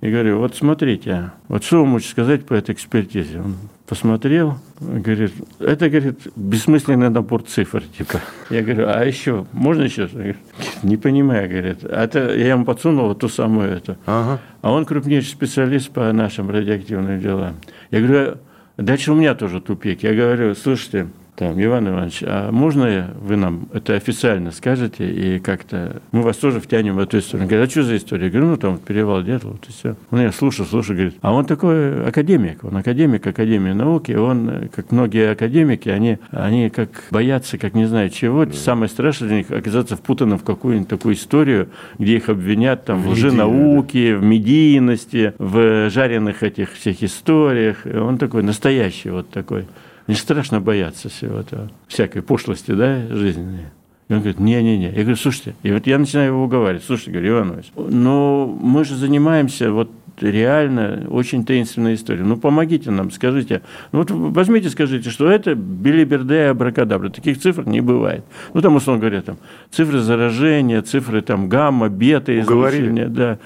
и 0.00 0.10
говорю, 0.10 0.38
вот 0.38 0.54
смотрите, 0.54 1.30
вот 1.48 1.64
что 1.64 1.78
вы 1.78 1.86
можете 1.86 2.10
сказать 2.10 2.44
по 2.44 2.52
этой 2.52 2.74
экспертизе? 2.74 3.40
Он 3.40 3.54
посмотрел, 3.86 4.58
говорит, 4.80 5.32
это, 5.58 5.88
говорит, 5.88 6.18
бессмысленный 6.36 7.08
набор 7.08 7.44
цифр, 7.44 7.82
типа. 7.96 8.20
Я 8.50 8.62
говорю, 8.62 8.88
а 8.88 9.04
еще, 9.04 9.46
можно 9.52 9.84
еще? 9.84 10.06
Говорит, 10.08 10.36
не 10.82 10.98
понимаю, 10.98 11.48
говорит. 11.48 11.78
А 11.84 12.04
это 12.04 12.34
я 12.36 12.48
ему 12.50 12.64
подсунул 12.66 13.08
вот 13.08 13.20
ту 13.20 13.28
самую 13.28 13.70
эту. 13.70 13.96
Ага. 14.04 14.38
А 14.60 14.72
он 14.72 14.84
крупнейший 14.84 15.30
специалист 15.30 15.90
по 15.90 16.12
нашим 16.12 16.50
радиоактивным 16.50 17.18
делам. 17.18 17.54
Я 17.90 18.00
говорю, 18.00 18.38
дальше 18.76 19.12
у 19.12 19.14
меня 19.14 19.34
тоже 19.34 19.60
тупик. 19.60 20.02
Я 20.02 20.12
говорю, 20.12 20.54
слушайте, 20.54 21.06
там, 21.36 21.62
Иван 21.62 21.88
Иванович, 21.88 22.22
а 22.26 22.50
можно 22.50 23.10
вы 23.20 23.36
нам 23.36 23.68
это 23.72 23.94
официально 23.94 24.50
скажете 24.50 25.08
и 25.08 25.38
как-то 25.38 26.00
мы 26.10 26.22
вас 26.22 26.36
тоже 26.38 26.60
втянем 26.60 26.96
в 26.96 26.98
эту 26.98 27.18
историю? 27.18 27.44
Он 27.44 27.48
говорит, 27.48 27.68
а 27.68 27.70
что 27.70 27.82
за 27.82 27.96
история? 27.96 28.24
Я 28.24 28.30
говорю, 28.30 28.48
ну 28.48 28.56
там 28.56 28.78
перевал 28.78 29.22
Дятлова, 29.22 29.54
вот 29.54 29.68
и 29.68 29.72
все. 29.72 29.96
Он 30.10 30.20
я 30.20 30.32
слушал, 30.32 30.64
слушал, 30.64 30.94
говорит, 30.94 31.16
а 31.20 31.32
он 31.32 31.44
такой 31.44 32.08
академик, 32.08 32.64
он 32.64 32.76
академик 32.76 33.26
Академии 33.26 33.72
науки, 33.72 34.12
он, 34.12 34.70
как 34.74 34.90
многие 34.92 35.32
академики, 35.32 35.88
они, 35.90 36.18
они 36.30 36.70
как 36.70 36.88
боятся, 37.10 37.58
как 37.58 37.74
не 37.74 37.84
знаю 37.84 38.08
чего, 38.08 38.46
да. 38.46 38.52
самое 38.52 38.88
страшное 38.88 39.28
для 39.28 39.38
них 39.38 39.50
оказаться 39.50 39.96
впутанным 39.96 40.38
в 40.38 40.44
какую-нибудь 40.44 40.88
такую 40.88 41.16
историю, 41.16 41.68
где 41.98 42.16
их 42.16 42.30
обвинят 42.30 42.86
там 42.86 43.02
в, 43.02 43.06
в 43.06 43.10
лженауке, 43.10 44.14
да. 44.14 44.20
в 44.20 44.22
медийности, 44.24 45.34
в 45.38 45.90
жареных 45.90 46.42
этих 46.42 46.72
всех 46.72 47.02
историях. 47.02 47.78
Он 47.84 48.16
такой 48.16 48.42
настоящий 48.42 49.10
вот 49.10 49.28
такой. 49.28 49.66
Не 50.06 50.14
страшно 50.14 50.60
бояться 50.60 51.08
всего 51.08 51.40
этого, 51.40 51.70
всякой 51.88 52.22
пошлости, 52.22 52.72
да, 52.72 53.06
жизненной. 53.10 53.66
И 54.08 54.12
он 54.12 54.20
говорит, 54.20 54.38
не-не-не. 54.38 54.92
Я 54.92 55.00
говорю, 55.00 55.16
слушайте, 55.16 55.56
и 55.64 55.72
вот 55.72 55.86
я 55.86 55.98
начинаю 55.98 56.28
его 56.28 56.44
уговаривать, 56.44 56.84
слушайте, 56.84 57.10
говорю, 57.10 57.38
Иванович, 57.38 57.72
но 57.76 58.46
мы 58.46 58.84
же 58.84 58.94
занимаемся 58.94 59.72
вот 59.72 59.90
реально 60.20 61.06
очень 61.10 61.44
таинственная 61.44 61.94
история. 61.94 62.22
Ну, 62.22 62.36
помогите 62.36 62.90
нам, 62.90 63.10
скажите. 63.10 63.62
Ну, 63.92 63.98
вот 64.00 64.10
возьмите, 64.10 64.70
скажите, 64.70 65.10
что 65.10 65.28
это 65.30 65.54
билиберде 65.54 66.34
и 66.34 66.46
абракадабра. 66.48 67.10
Таких 67.10 67.38
цифр 67.38 67.66
не 67.66 67.80
бывает. 67.80 68.24
Ну, 68.54 68.62
там, 68.62 68.76
условно 68.76 69.00
говоря, 69.00 69.22
там, 69.22 69.36
цифры 69.70 70.00
заражения, 70.00 70.82
цифры 70.82 71.20
там 71.20 71.48
гамма, 71.48 71.88
бета, 71.88 72.38
излучения. 72.38 73.08
Да. 73.08 73.38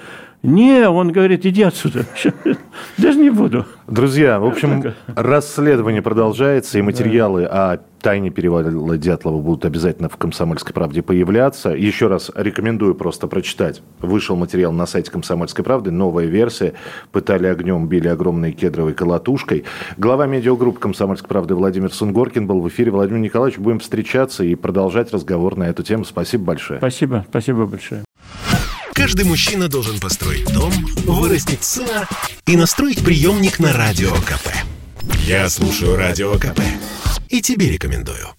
Не, 0.43 0.89
он 0.89 1.11
говорит, 1.11 1.45
иди 1.45 1.61
отсюда. 1.61 2.05
Даже 2.97 3.19
не 3.19 3.29
буду. 3.29 3.65
Друзья, 3.87 4.39
в 4.39 4.45
общем, 4.45 4.93
расследование 5.07 6.01
продолжается, 6.01 6.79
и 6.79 6.81
материалы 6.81 7.45
о 7.45 7.79
тайне 8.01 8.31
перевала 8.31 8.97
Дятлова 8.97 9.39
будут 9.39 9.65
обязательно 9.65 10.09
в 10.09 10.17
«Комсомольской 10.17 10.73
правде» 10.73 11.03
появляться. 11.03 11.69
Еще 11.69 12.07
раз 12.07 12.31
рекомендую 12.33 12.95
просто 12.95 13.27
прочитать. 13.27 13.83
Вышел 13.99 14.35
материал 14.35 14.71
на 14.71 14.87
сайте 14.87 15.11
«Комсомольской 15.11 15.63
правды», 15.63 15.91
новая 15.91 16.25
версия. 16.25 16.73
Пытали 17.11 17.45
огнем, 17.45 17.87
били 17.87 18.07
огромной 18.07 18.51
кедровой 18.51 18.93
колотушкой. 18.93 19.65
Глава 19.97 20.25
медиагруппы 20.25 20.79
«Комсомольской 20.79 21.29
правды» 21.29 21.53
Владимир 21.53 21.93
Сунгоркин 21.93 22.47
был 22.47 22.61
в 22.61 22.67
эфире. 22.69 22.89
Владимир 22.89 23.19
Николаевич, 23.19 23.59
будем 23.59 23.77
встречаться 23.77 24.43
и 24.43 24.55
продолжать 24.55 25.13
разговор 25.13 25.55
на 25.55 25.65
эту 25.65 25.83
тему. 25.83 26.03
Спасибо 26.03 26.45
большое. 26.45 26.79
Спасибо, 26.79 27.25
спасибо 27.29 27.67
большое. 27.67 28.03
Каждый 28.93 29.25
мужчина 29.25 29.67
должен 29.67 29.99
построить 29.99 30.51
дом, 30.53 30.71
вырастить 31.05 31.63
сына 31.63 32.07
и 32.45 32.55
настроить 32.55 33.03
приемник 33.03 33.59
на 33.59 33.73
Радио 33.73 34.13
КП. 34.15 34.49
Я 35.25 35.49
слушаю 35.49 35.95
Радио 35.95 36.37
КП 36.37 36.59
и 37.29 37.41
тебе 37.41 37.71
рекомендую. 37.71 38.35